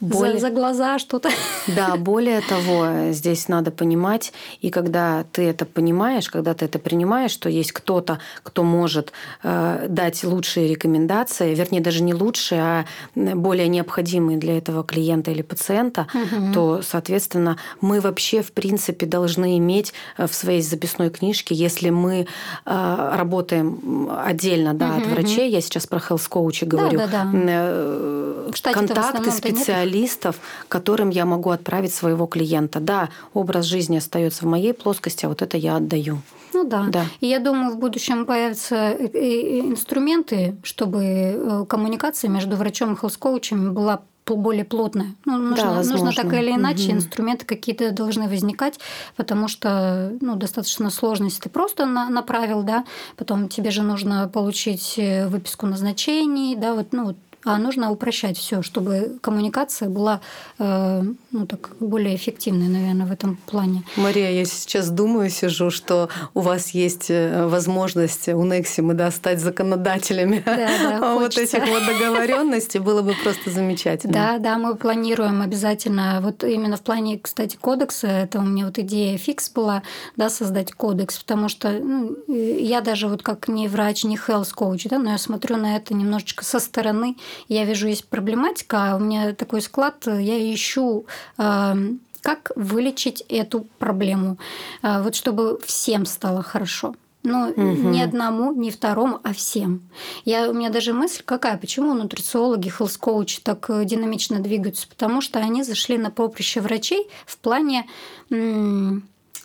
более... 0.00 0.34
за, 0.34 0.48
за 0.48 0.50
глаза 0.50 0.98
что-то. 0.98 1.30
Да, 1.66 1.96
более 1.96 2.40
того, 2.40 3.12
здесь 3.12 3.48
надо 3.48 3.70
понимать, 3.70 4.32
и 4.60 4.70
когда 4.70 5.24
ты 5.32 5.42
это 5.42 5.66
понимаешь, 5.66 6.28
когда 6.28 6.51
когда 6.52 6.58
ты 6.58 6.64
это 6.66 6.78
принимаешь, 6.78 7.30
что 7.30 7.48
есть 7.48 7.72
кто-то, 7.72 8.18
кто 8.42 8.62
может 8.62 9.12
э, 9.42 9.86
дать 9.88 10.24
лучшие 10.24 10.68
рекомендации, 10.68 11.54
вернее, 11.54 11.80
даже 11.80 12.02
не 12.02 12.14
лучшие, 12.14 12.60
а 12.60 12.84
более 13.14 13.68
необходимые 13.68 14.38
для 14.38 14.58
этого 14.58 14.84
клиента 14.84 15.30
или 15.30 15.42
пациента, 15.42 16.06
угу. 16.14 16.52
то, 16.52 16.80
соответственно, 16.82 17.56
мы 17.80 18.00
вообще, 18.00 18.42
в 18.42 18.52
принципе, 18.52 19.06
должны 19.06 19.58
иметь 19.58 19.94
э, 20.18 20.26
в 20.26 20.34
своей 20.34 20.62
записной 20.62 21.10
книжке, 21.10 21.54
если 21.54 21.90
мы 21.90 22.26
э, 22.66 23.14
работаем 23.16 24.10
отдельно 24.24 24.74
да, 24.74 24.88
угу, 24.88 24.96
от 24.96 25.06
врачей, 25.06 25.50
я 25.50 25.60
сейчас 25.60 25.86
про 25.86 25.98
health 25.98 26.28
коуча 26.28 26.66
говорю, 26.66 26.98
да, 26.98 27.06
да, 27.06 27.30
да. 27.32 28.72
контакты 28.72 29.30
специалистов, 29.30 30.36
которым 30.68 31.10
я 31.10 31.24
могу 31.24 31.50
отправить 31.50 31.94
своего 31.94 32.26
клиента. 32.26 32.80
Да, 32.80 33.08
образ 33.34 33.64
жизни 33.66 33.96
остается 33.96 34.44
в 34.44 34.48
моей 34.48 34.74
плоскости, 34.74 35.24
а 35.24 35.28
вот 35.28 35.42
это 35.42 35.56
я 35.56 35.76
отдаю. 35.76 36.18
Ну 36.52 36.64
да. 36.64 36.86
да. 36.88 37.04
И 37.20 37.26
я 37.26 37.38
думаю, 37.38 37.74
в 37.74 37.78
будущем 37.78 38.26
появятся 38.26 38.92
инструменты, 38.92 40.56
чтобы 40.62 41.02
э, 41.04 41.64
коммуникация 41.68 42.28
между 42.28 42.56
врачом 42.56 42.94
и 42.94 42.96
хелс-коучем 42.96 43.72
была 43.72 44.02
более 44.24 44.64
плотная. 44.64 45.14
Ну, 45.24 45.36
нужно, 45.36 45.82
да, 45.82 45.90
нужно 45.90 46.12
так 46.12 46.32
или 46.32 46.52
иначе, 46.52 46.88
угу. 46.88 46.96
инструменты 46.96 47.44
какие-то 47.44 47.90
должны 47.90 48.28
возникать, 48.28 48.78
потому 49.16 49.48
что 49.48 50.12
ну, 50.20 50.36
достаточно 50.36 50.90
сложно, 50.90 51.24
если 51.24 51.42
ты 51.42 51.48
просто 51.48 51.86
на, 51.86 52.08
направил, 52.08 52.62
да, 52.62 52.84
потом 53.16 53.48
тебе 53.48 53.70
же 53.70 53.82
нужно 53.82 54.28
получить 54.28 54.94
э, 54.96 55.26
выписку 55.28 55.66
назначений, 55.66 56.56
да, 56.56 56.74
вот, 56.74 56.88
ну, 56.92 57.14
нужно 57.44 57.90
упрощать 57.90 58.38
все, 58.38 58.62
чтобы 58.62 59.18
коммуникация 59.20 59.88
была 59.88 60.20
э, 60.58 61.02
ну, 61.30 61.46
так, 61.46 61.70
более 61.80 62.14
эффективной, 62.14 62.68
наверное, 62.68 63.06
в 63.06 63.12
этом 63.12 63.36
плане. 63.46 63.82
Мария, 63.96 64.30
я 64.30 64.44
сейчас 64.44 64.90
думаю, 64.90 65.30
сижу, 65.30 65.70
что 65.70 66.08
у 66.34 66.40
вас 66.40 66.70
есть 66.70 67.10
э, 67.10 67.46
возможность 67.46 68.28
у 68.28 68.44
Нексимы 68.44 68.94
да, 68.94 69.10
стать 69.10 69.40
законодателями 69.40 70.42
да, 70.44 71.00
да, 71.00 71.14
вот 71.14 71.36
этих 71.36 71.66
вот 71.66 71.86
договоренностей. 71.86 72.78
Было 72.78 73.02
бы 73.02 73.14
просто 73.22 73.50
замечательно. 73.50 74.12
Да, 74.12 74.38
да, 74.38 74.58
мы 74.58 74.76
планируем 74.76 75.42
обязательно. 75.42 76.20
Вот 76.22 76.44
именно 76.44 76.76
в 76.76 76.82
плане, 76.82 77.18
кстати, 77.18 77.56
кодекса, 77.60 78.06
это 78.06 78.38
у 78.38 78.42
меня 78.42 78.66
вот 78.66 78.78
идея 78.78 79.18
фикс 79.18 79.50
была, 79.50 79.82
да, 80.16 80.30
создать 80.30 80.72
кодекс, 80.72 81.18
потому 81.18 81.48
что 81.48 81.70
ну, 81.70 82.16
я 82.28 82.80
даже 82.80 83.08
вот 83.08 83.22
как 83.22 83.48
не 83.48 83.68
врач, 83.68 84.04
не 84.04 84.16
health 84.16 84.54
coach, 84.56 84.88
да, 84.88 84.98
но 84.98 85.10
я 85.10 85.18
смотрю 85.18 85.56
на 85.56 85.76
это 85.76 85.94
немножечко 85.94 86.44
со 86.44 86.60
стороны 86.60 87.16
я 87.48 87.64
вижу, 87.64 87.88
есть 87.88 88.08
проблематика, 88.08 88.92
а 88.92 88.96
у 88.96 88.98
меня 88.98 89.32
такой 89.34 89.60
склад, 89.62 90.06
я 90.06 90.54
ищу 90.54 91.06
эм, 91.38 92.00
как 92.22 92.52
вылечить 92.56 93.22
эту 93.28 93.66
проблему, 93.78 94.38
э, 94.82 95.02
вот 95.02 95.14
чтобы 95.14 95.58
всем 95.64 96.06
стало 96.06 96.42
хорошо. 96.42 96.94
Ну, 97.24 97.50
угу. 97.50 97.62
не 97.62 98.02
одному, 98.02 98.52
не 98.52 98.72
второму, 98.72 99.20
а 99.22 99.32
всем. 99.32 99.82
Я, 100.24 100.50
у 100.50 100.52
меня 100.52 100.70
даже 100.70 100.92
мысль 100.92 101.22
какая, 101.24 101.56
почему 101.56 101.94
нутрициологи, 101.94 102.68
хелс-коучи 102.68 103.40
так 103.42 103.70
э, 103.70 103.84
динамично 103.84 104.40
двигаются? 104.40 104.88
Потому 104.88 105.20
что 105.20 105.38
они 105.38 105.62
зашли 105.62 105.98
на 105.98 106.10
поприще 106.10 106.60
врачей 106.60 107.08
в 107.24 107.38
плане 107.38 107.86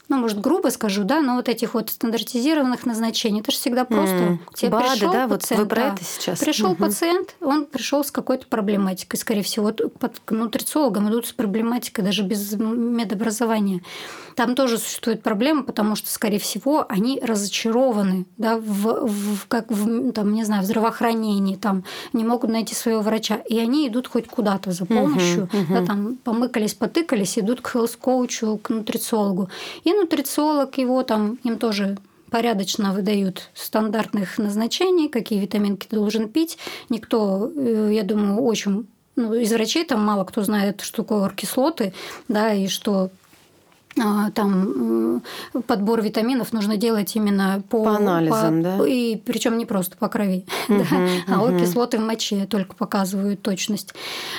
ну, 0.09 0.17
может, 0.17 0.39
грубо 0.39 0.69
скажу, 0.69 1.03
да, 1.03 1.21
но 1.21 1.35
вот 1.35 1.49
этих 1.49 1.73
вот 1.73 1.89
стандартизированных 1.89 2.85
назначений, 2.85 3.41
это 3.41 3.51
же 3.51 3.57
всегда 3.57 3.83
просто. 3.83 4.15
Mm. 4.15 4.37
Тебе 4.53 4.69
БАДы, 4.71 4.89
пришел 4.91 5.11
да, 5.11 5.27
пациент, 5.27 5.61
вот 5.61 5.69
вы 5.69 5.75
да, 5.75 5.93
это 5.93 6.03
сейчас. 6.03 6.39
Пришел 6.39 6.71
угу. 6.71 6.85
пациент, 6.85 7.35
он 7.41 7.65
пришел 7.65 8.03
с 8.03 8.11
какой-то 8.11 8.47
проблематикой, 8.47 9.19
скорее 9.19 9.43
всего. 9.43 9.65
Вот 9.65 9.81
под 9.99 10.19
нутрициологом 10.31 11.09
идут 11.09 11.27
с 11.27 11.33
проблематикой 11.33 12.05
даже 12.05 12.23
без 12.23 12.53
медобразования. 12.53 13.81
Там 14.35 14.53
тоже 14.53 14.77
существует 14.77 15.23
проблема, 15.23 15.63
потому 15.63 15.95
что, 15.95 16.11
скорее 16.11 16.37
всего, 16.37 16.85
они 16.87 17.19
разочарованы 17.19 18.27
да, 18.37 18.57
в, 18.57 19.07
в, 19.07 19.47
как 19.47 19.71
в, 19.71 20.11
там, 20.11 20.31
не 20.31 20.43
знаю, 20.43 20.61
в 20.61 20.65
здравоохранении, 20.65 21.55
там, 21.55 21.83
не 22.13 22.23
могут 22.23 22.51
найти 22.51 22.75
своего 22.75 23.01
врача. 23.01 23.37
И 23.49 23.57
они 23.57 23.87
идут 23.87 24.07
хоть 24.07 24.27
куда-то 24.27 24.71
за 24.71 24.85
помощью, 24.85 25.45
угу, 25.45 25.73
да, 25.73 25.85
там, 25.85 26.17
помыкались, 26.23 26.75
потыкались, 26.75 27.39
идут 27.39 27.61
к 27.61 27.71
хелс-коучу, 27.71 28.59
к 28.61 28.69
нутрициологу. 28.69 29.49
И 29.83 29.91
нутрициолог 29.97 30.77
его 30.77 31.03
там, 31.03 31.37
им 31.43 31.57
тоже 31.57 31.97
порядочно 32.29 32.93
выдают 32.93 33.49
стандартных 33.53 34.37
назначений, 34.37 35.09
какие 35.09 35.39
витаминки 35.39 35.87
должен 35.89 36.29
пить. 36.29 36.57
Никто, 36.89 37.51
э, 37.55 37.91
я 37.93 38.03
думаю, 38.03 38.41
очень 38.41 38.87
ну, 39.15 39.33
из 39.33 39.51
врачей 39.51 39.83
там 39.83 40.05
мало 40.05 40.23
кто 40.25 40.43
знает, 40.43 40.81
что 40.81 41.03
такое 41.03 41.23
оркислоты, 41.23 41.93
да, 42.27 42.53
и 42.53 42.67
что 42.67 43.09
там 44.33 45.21
подбор 45.65 46.01
витаминов 46.01 46.53
нужно 46.53 46.77
делать 46.77 47.15
именно 47.15 47.63
по, 47.69 47.83
по 47.83 47.95
анализам, 47.95 48.57
по, 48.57 48.63
да? 48.63 48.87
И 48.87 49.15
причем 49.17 49.57
не 49.57 49.65
просто 49.65 49.97
по 49.97 50.07
крови, 50.07 50.45
угу, 50.69 50.83
да? 51.27 51.41
угу. 51.41 51.55
а 51.55 51.59
кислоты 51.59 51.97
в 51.97 52.01
моче 52.01 52.45
только 52.45 52.75
показывают 52.75 53.41
точность. 53.41 53.93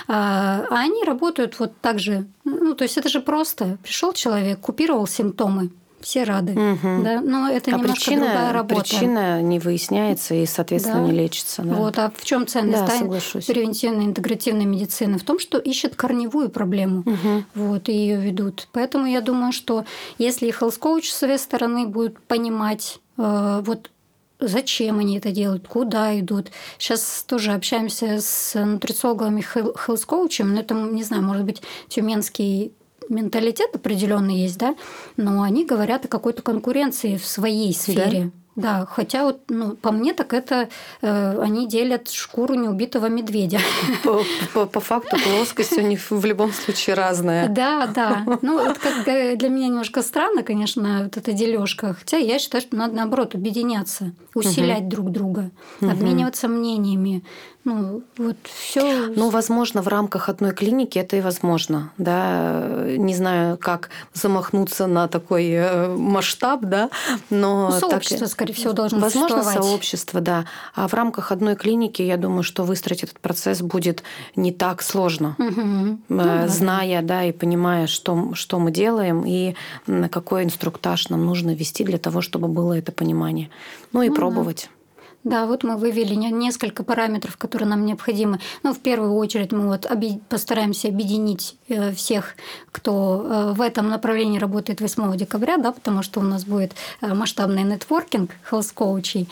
А, 0.06 0.66
а 0.70 0.78
они 0.80 1.04
работают 1.04 1.58
вот 1.58 1.72
так 1.80 1.98
же. 1.98 2.26
Ну, 2.44 2.74
то 2.74 2.84
есть 2.84 2.96
это 2.96 3.08
же 3.08 3.20
просто. 3.20 3.78
Пришел 3.82 4.12
человек, 4.12 4.60
купировал 4.60 5.06
симптомы, 5.06 5.70
все 6.00 6.24
рады. 6.24 6.52
Угу. 6.52 7.02
Да? 7.02 7.20
Но 7.20 7.48
это 7.48 7.70
а 7.70 7.74
немножко 7.74 7.94
причина, 7.94 8.24
другая 8.26 8.52
работа. 8.52 8.80
Причина 8.80 9.42
не 9.42 9.58
выясняется 9.58 10.34
и, 10.34 10.46
соответственно, 10.46 11.00
да. 11.00 11.12
не 11.12 11.12
лечится. 11.12 11.62
Да. 11.62 11.74
Вот. 11.74 11.98
А 11.98 12.12
в 12.14 12.24
чем 12.24 12.46
ценность 12.46 12.84
да, 12.86 13.42
превентивной 13.46 14.06
интегративной 14.06 14.64
медицины? 14.64 15.18
В 15.18 15.24
том, 15.24 15.38
что 15.38 15.58
ищет 15.58 15.96
корневую 15.96 16.50
проблему. 16.50 17.00
Угу. 17.00 17.44
Вот, 17.54 17.88
и 17.88 17.92
ее 17.92 18.16
ведут. 18.20 18.68
Поэтому 18.72 19.06
я 19.06 19.20
думаю, 19.20 19.52
что 19.52 19.84
если 20.18 20.48
health 20.48 20.78
coach 20.78 21.04
с 21.04 21.18
своей 21.18 21.38
стороны 21.38 21.86
будет 21.86 22.18
понимать 22.20 23.00
э, 23.16 23.62
вот 23.64 23.90
зачем 24.40 24.98
они 24.98 25.18
это 25.18 25.30
делают, 25.30 25.66
куда 25.66 26.18
идут. 26.18 26.50
Сейчас 26.78 27.24
тоже 27.26 27.52
общаемся 27.52 28.20
с 28.20 28.54
нутрициологами, 28.54 29.40
хелс-коучем, 29.40 30.54
но 30.54 30.60
это, 30.60 30.74
не 30.74 31.02
знаю, 31.02 31.22
может 31.22 31.44
быть, 31.44 31.62
тюменский 31.88 32.72
менталитет 33.08 33.74
определенный 33.74 34.36
есть, 34.36 34.58
да, 34.58 34.74
но 35.16 35.42
они 35.42 35.64
говорят 35.64 36.04
о 36.04 36.08
какой-то 36.08 36.42
конкуренции 36.42 37.16
в 37.16 37.26
своей 37.26 37.74
сфере. 37.74 38.24
Да? 38.24 38.30
Да, 38.58 38.88
хотя 38.90 39.22
вот, 39.22 39.42
ну, 39.48 39.76
по 39.76 39.92
мне, 39.92 40.12
так 40.14 40.34
это 40.34 40.68
э, 41.00 41.40
они 41.40 41.68
делят 41.68 42.10
шкуру 42.10 42.54
неубитого 42.54 43.06
медведя. 43.06 43.60
По, 44.02 44.24
по, 44.52 44.66
по 44.66 44.80
факту 44.80 45.16
плоскость 45.16 45.78
у 45.78 45.80
них 45.80 46.10
в 46.10 46.24
любом 46.24 46.52
случае 46.52 46.96
разная. 46.96 47.48
Да, 47.48 47.86
да. 47.86 48.24
Ну, 48.42 48.58
это 48.58 48.80
как 48.80 49.04
для 49.38 49.48
меня 49.48 49.68
немножко 49.68 50.02
странно, 50.02 50.42
конечно, 50.42 51.04
вот 51.04 51.16
эта 51.16 51.32
дележка. 51.32 51.94
Хотя 51.94 52.16
я 52.16 52.40
считаю, 52.40 52.62
что 52.62 52.74
надо 52.74 52.96
наоборот 52.96 53.36
объединяться, 53.36 54.12
усилять 54.34 54.82
угу. 54.82 54.90
друг 54.90 55.10
друга, 55.12 55.50
угу. 55.80 55.90
обмениваться 55.90 56.48
мнениями. 56.48 57.22
Ну, 57.68 58.02
вот 58.16 58.36
все. 58.44 59.08
Ну, 59.14 59.28
возможно, 59.28 59.82
в 59.82 59.88
рамках 59.88 60.30
одной 60.30 60.52
клиники 60.52 60.98
это 60.98 61.16
и 61.16 61.20
возможно. 61.20 61.92
Да? 61.98 62.66
Не 62.96 63.14
знаю, 63.14 63.58
как 63.58 63.90
замахнуться 64.14 64.86
на 64.86 65.06
такой 65.06 65.50
э, 65.50 65.94
масштаб, 65.94 66.60
да, 66.62 66.88
но. 67.28 67.68
Ну, 67.68 67.78
сообщество, 67.78 68.20
так... 68.20 68.30
скорее 68.30 68.54
всего, 68.54 68.72
должно 68.72 69.00
Возможно, 69.00 69.42
сообщество, 69.42 70.22
да. 70.22 70.46
А 70.74 70.88
в 70.88 70.94
рамках 70.94 71.30
одной 71.30 71.56
клиники, 71.56 72.00
я 72.00 72.16
думаю, 72.16 72.42
что 72.42 72.64
выстроить 72.64 73.02
этот 73.02 73.20
процесс 73.20 73.60
будет 73.60 74.02
не 74.34 74.50
так 74.50 74.80
сложно, 74.80 75.36
угу. 75.38 75.98
зная, 76.46 77.02
да, 77.02 77.24
и 77.24 77.32
понимая, 77.32 77.86
что, 77.86 78.34
что 78.34 78.58
мы 78.58 78.70
делаем 78.70 79.24
и 79.26 79.54
на 79.86 80.08
какой 80.08 80.44
инструктаж 80.44 81.10
нам 81.10 81.26
нужно 81.26 81.54
вести 81.54 81.84
для 81.84 81.98
того, 81.98 82.22
чтобы 82.22 82.48
было 82.48 82.72
это 82.78 82.92
понимание. 82.92 83.50
Ну 83.92 84.00
и 84.00 84.08
ну, 84.08 84.14
пробовать. 84.14 84.70
Да. 84.70 84.77
Да, 85.24 85.46
вот 85.46 85.64
мы 85.64 85.76
вывели 85.76 86.14
несколько 86.14 86.84
параметров, 86.84 87.36
которые 87.36 87.68
нам 87.68 87.84
необходимы. 87.84 88.38
Ну, 88.62 88.72
в 88.72 88.78
первую 88.78 89.14
очередь 89.14 89.50
мы 89.50 89.66
вот 89.66 89.86
постараемся 90.28 90.88
объединить 90.88 91.56
э, 91.68 91.92
всех, 91.92 92.36
кто 92.70 93.26
э, 93.28 93.52
в 93.52 93.60
этом 93.60 93.88
направлении 93.88 94.38
работает 94.38 94.80
8 94.80 95.16
декабря, 95.16 95.56
да, 95.56 95.72
потому 95.72 96.02
что 96.04 96.20
у 96.20 96.22
нас 96.22 96.44
будет 96.44 96.72
э, 97.00 97.12
масштабный 97.14 97.64
нетворкинг 97.64 98.30
health-коучей. 98.48 99.28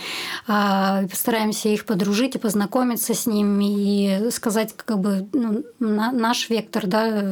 А, 0.48 1.04
постараемся 1.08 1.68
их 1.68 1.86
подружить 1.86 2.34
и 2.34 2.38
познакомиться 2.38 3.14
с 3.14 3.26
ними 3.26 4.26
и 4.26 4.30
сказать 4.30 4.74
как 4.76 4.98
бы 4.98 5.28
ну, 5.32 5.64
наш 5.78 6.50
вектор, 6.50 6.86
да, 6.86 7.22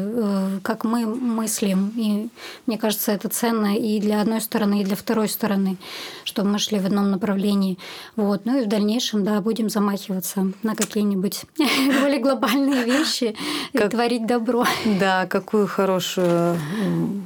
как 0.62 0.84
мы 0.84 1.07
мыслим. 1.07 1.92
И 1.96 2.28
мне 2.66 2.78
кажется, 2.78 3.11
это 3.11 3.28
ценно 3.28 3.76
и 3.76 3.98
для 3.98 4.20
одной 4.20 4.40
стороны, 4.40 4.80
и 4.80 4.84
для 4.84 4.94
второй 4.94 5.28
стороны, 5.28 5.76
чтобы 6.22 6.50
мы 6.50 6.59
шли 6.61 6.78
в 6.78 6.86
одном 6.86 7.11
направлении. 7.11 7.78
Вот. 8.14 8.43
Ну 8.45 8.61
и 8.61 8.64
в 8.64 8.68
дальнейшем, 8.68 9.24
да, 9.24 9.40
будем 9.40 9.70
замахиваться 9.70 10.49
на 10.62 10.74
какие-нибудь 10.74 11.45
более 11.57 12.20
глобальные 12.20 12.84
вещи 12.84 13.34
и 13.72 13.78
творить 13.78 14.26
добро. 14.26 14.64
Да, 15.01 15.26
какую 15.26 15.66
хорошую 15.66 16.59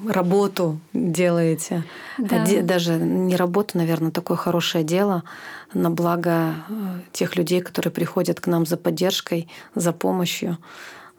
работу 0.06 0.78
делаете. 0.92 1.84
Да. 2.18 2.44
Даже 2.62 2.94
не 2.94 3.36
работу, 3.36 3.78
наверное, 3.78 4.10
такое 4.10 4.36
хорошее 4.36 4.84
дело 4.84 5.24
на 5.74 5.90
благо 5.90 6.54
э, 6.68 7.00
тех 7.12 7.36
людей, 7.36 7.60
которые 7.60 7.92
приходят 7.92 8.40
к 8.40 8.46
нам 8.46 8.64
за 8.64 8.76
поддержкой, 8.76 9.48
за 9.74 9.92
помощью. 9.92 10.58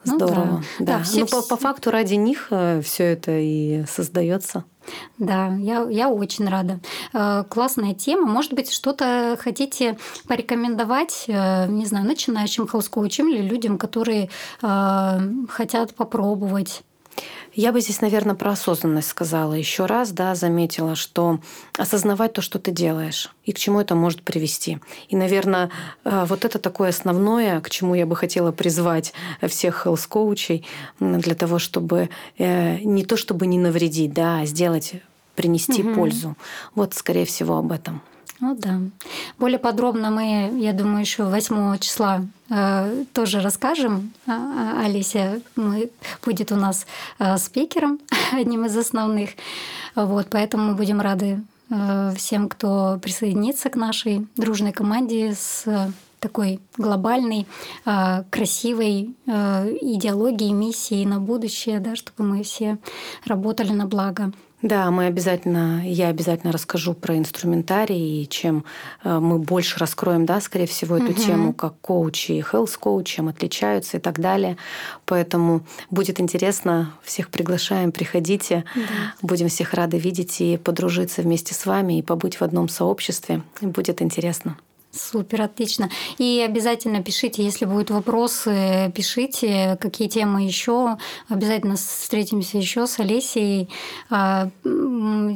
Здорово. 0.03 0.45
Ну, 0.45 0.61
да. 0.79 0.85
Да. 0.85 0.97
Да. 0.97 1.03
Все... 1.03 1.21
Ну, 1.21 1.27
по, 1.27 1.41
по 1.41 1.57
факту 1.57 1.91
ради 1.91 2.15
них 2.15 2.47
э, 2.51 2.81
все 2.81 3.03
это 3.03 3.31
и 3.31 3.83
создается. 3.87 4.63
Да, 5.17 5.55
я, 5.59 5.87
я 5.89 6.09
очень 6.09 6.47
рада. 6.47 6.79
Э, 7.13 7.43
классная 7.49 7.93
тема. 7.93 8.27
Может 8.27 8.53
быть, 8.53 8.71
что-то 8.71 9.37
хотите 9.39 9.97
порекомендовать, 10.27 11.25
э, 11.27 11.67
не 11.67 11.85
знаю, 11.85 12.05
начинающим 12.05 12.67
хелс-коучам 12.67 13.29
или 13.29 13.41
людям, 13.41 13.77
которые 13.77 14.29
хотят 14.61 15.93
попробовать? 15.95 16.83
Я 17.59 17.73
бы 17.73 17.81
здесь, 17.81 17.99
наверное, 17.99 18.35
про 18.35 18.51
осознанность 18.51 19.09
сказала 19.09 19.53
еще 19.53 19.85
раз, 19.85 20.11
да, 20.11 20.33
заметила, 20.33 20.95
что 20.95 21.41
осознавать 21.77 22.31
то, 22.31 22.41
что 22.41 22.57
ты 22.57 22.71
делаешь, 22.71 23.29
и 23.43 23.51
к 23.51 23.57
чему 23.57 23.81
это 23.81 23.95
может 23.95 24.21
привести. 24.21 24.79
И, 25.09 25.17
наверное, 25.17 25.69
э, 26.05 26.25
вот 26.25 26.45
это 26.45 26.57
такое 26.57 26.87
основное, 26.87 27.59
к 27.59 27.69
чему 27.69 27.95
я 27.95 28.05
бы 28.05 28.15
хотела 28.15 28.53
призвать 28.53 29.11
всех 29.45 29.85
health-коучей 29.85 30.65
для 31.01 31.35
того, 31.35 31.59
чтобы 31.59 32.09
э, 32.37 32.77
не 32.77 33.03
то, 33.03 33.17
чтобы 33.17 33.45
не 33.45 33.59
навредить, 33.59 34.13
да, 34.13 34.39
а 34.39 34.45
сделать, 34.45 34.93
принести 35.35 35.83
угу. 35.83 35.95
пользу. 35.95 36.37
Вот, 36.75 36.93
скорее 36.93 37.25
всего, 37.25 37.57
об 37.57 37.73
этом. 37.73 38.01
Ну 38.41 38.55
да. 38.55 38.79
Более 39.37 39.59
подробно 39.59 40.11
мы, 40.11 40.51
я 40.59 40.73
думаю, 40.73 41.01
еще 41.01 41.23
8 41.23 41.77
числа 41.79 42.25
э, 42.49 43.05
тоже 43.13 43.41
расскажем. 43.41 44.13
А, 44.27 44.81
а, 44.81 44.85
Алисия 44.85 45.41
мы, 45.55 45.89
будет 46.25 46.51
у 46.51 46.55
нас 46.55 46.85
э, 47.19 47.37
спикером, 47.37 47.99
одним 48.31 48.65
из 48.65 48.77
основных. 48.77 49.31
Вот, 49.95 50.27
поэтому 50.29 50.71
мы 50.71 50.75
будем 50.75 51.01
рады 51.01 51.41
э, 51.69 52.13
всем, 52.15 52.47
кто 52.47 52.97
присоединится 53.01 53.69
к 53.69 53.75
нашей 53.75 54.27
дружной 54.37 54.71
команде 54.71 55.35
с 55.35 55.65
такой 56.19 56.59
глобальной, 56.77 57.47
а, 57.85 58.23
красивой 58.29 59.15
а, 59.27 59.65
идеологии, 59.81 60.51
миссии 60.51 61.05
на 61.05 61.19
будущее, 61.19 61.79
да, 61.79 61.95
чтобы 61.95 62.27
мы 62.27 62.43
все 62.43 62.77
работали 63.25 63.71
на 63.71 63.85
благо. 63.85 64.31
Да, 64.61 64.91
мы 64.91 65.05
обязательно, 65.05 65.81
я 65.85 66.09
обязательно 66.09 66.51
расскажу 66.51 66.93
про 66.93 67.17
инструментарий, 67.17 68.23
и 68.23 68.27
чем 68.27 68.65
э, 69.03 69.19
мы 69.19 69.39
больше 69.39 69.79
раскроем, 69.79 70.25
да, 70.25 70.41
скорее 70.41 70.65
всего, 70.67 70.97
эту 70.97 71.11
угу. 71.11 71.21
тему, 71.21 71.53
как 71.53 71.79
коучи 71.79 72.33
и 72.33 72.41
health 72.41 72.77
коуч, 72.77 73.07
чем 73.07 73.29
отличаются 73.29 73.97
и 73.97 73.99
так 74.01 74.19
далее. 74.19 74.57
Поэтому 75.05 75.61
будет 75.89 76.19
интересно, 76.19 76.93
всех 77.03 77.29
приглашаем, 77.29 77.93
приходите, 77.93 78.65
да. 78.75 78.81
будем 79.21 79.47
всех 79.47 79.73
рады 79.73 79.97
видеть 79.97 80.41
и 80.41 80.57
подружиться 80.57 81.21
вместе 81.21 81.53
с 81.53 81.65
вами 81.65 81.99
и 81.99 82.01
побыть 82.01 82.35
в 82.35 82.41
одном 82.41 82.67
сообществе. 82.67 83.41
Будет 83.61 84.01
интересно. 84.01 84.57
Супер, 84.91 85.43
отлично. 85.43 85.89
И 86.17 86.43
обязательно 86.43 87.03
пишите, 87.03 87.43
если 87.43 87.65
будут 87.65 87.91
вопросы, 87.91 88.91
пишите, 88.95 89.77
какие 89.79 90.07
темы 90.07 90.43
еще. 90.43 90.97
Обязательно 91.27 91.75
встретимся 91.75 92.57
еще 92.57 92.87
с 92.87 92.99
Олесей. 92.99 93.69
А, 94.09 94.49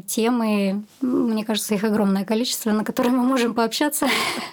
темы, 0.08 0.84
мне 1.02 1.46
кажется, 1.46 1.76
их 1.76 1.84
огромное 1.84 2.26
количество, 2.26 2.72
на 2.72 2.84
которые 2.84 3.14
мы 3.14 3.24
можем 3.24 3.54
пообщаться. 3.54 4.08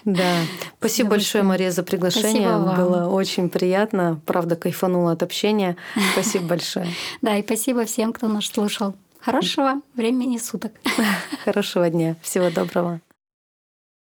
Да. 0.05 0.35
Спасибо 0.77 1.11
большое, 1.11 1.43
Мария, 1.43 1.71
за 1.71 1.81
приглашение. 1.81 2.55
Было 2.57 3.07
очень 3.07 3.49
приятно. 3.49 4.21
Правда, 4.27 4.55
кайфанула 4.55 5.13
от 5.13 5.23
общения. 5.23 5.77
Спасибо 6.13 6.45
большое. 6.45 6.87
Да, 7.21 7.37
и 7.37 7.43
спасибо 7.43 7.85
всем, 7.85 8.13
кто 8.13 8.27
нас 8.27 8.45
слушал. 8.45 8.95
Хорошего 9.19 9.81
времени 9.95 10.37
суток. 10.37 10.71
Хорошего 11.45 11.89
дня. 11.89 12.15
Всего 12.21 12.49
доброго. 12.49 13.01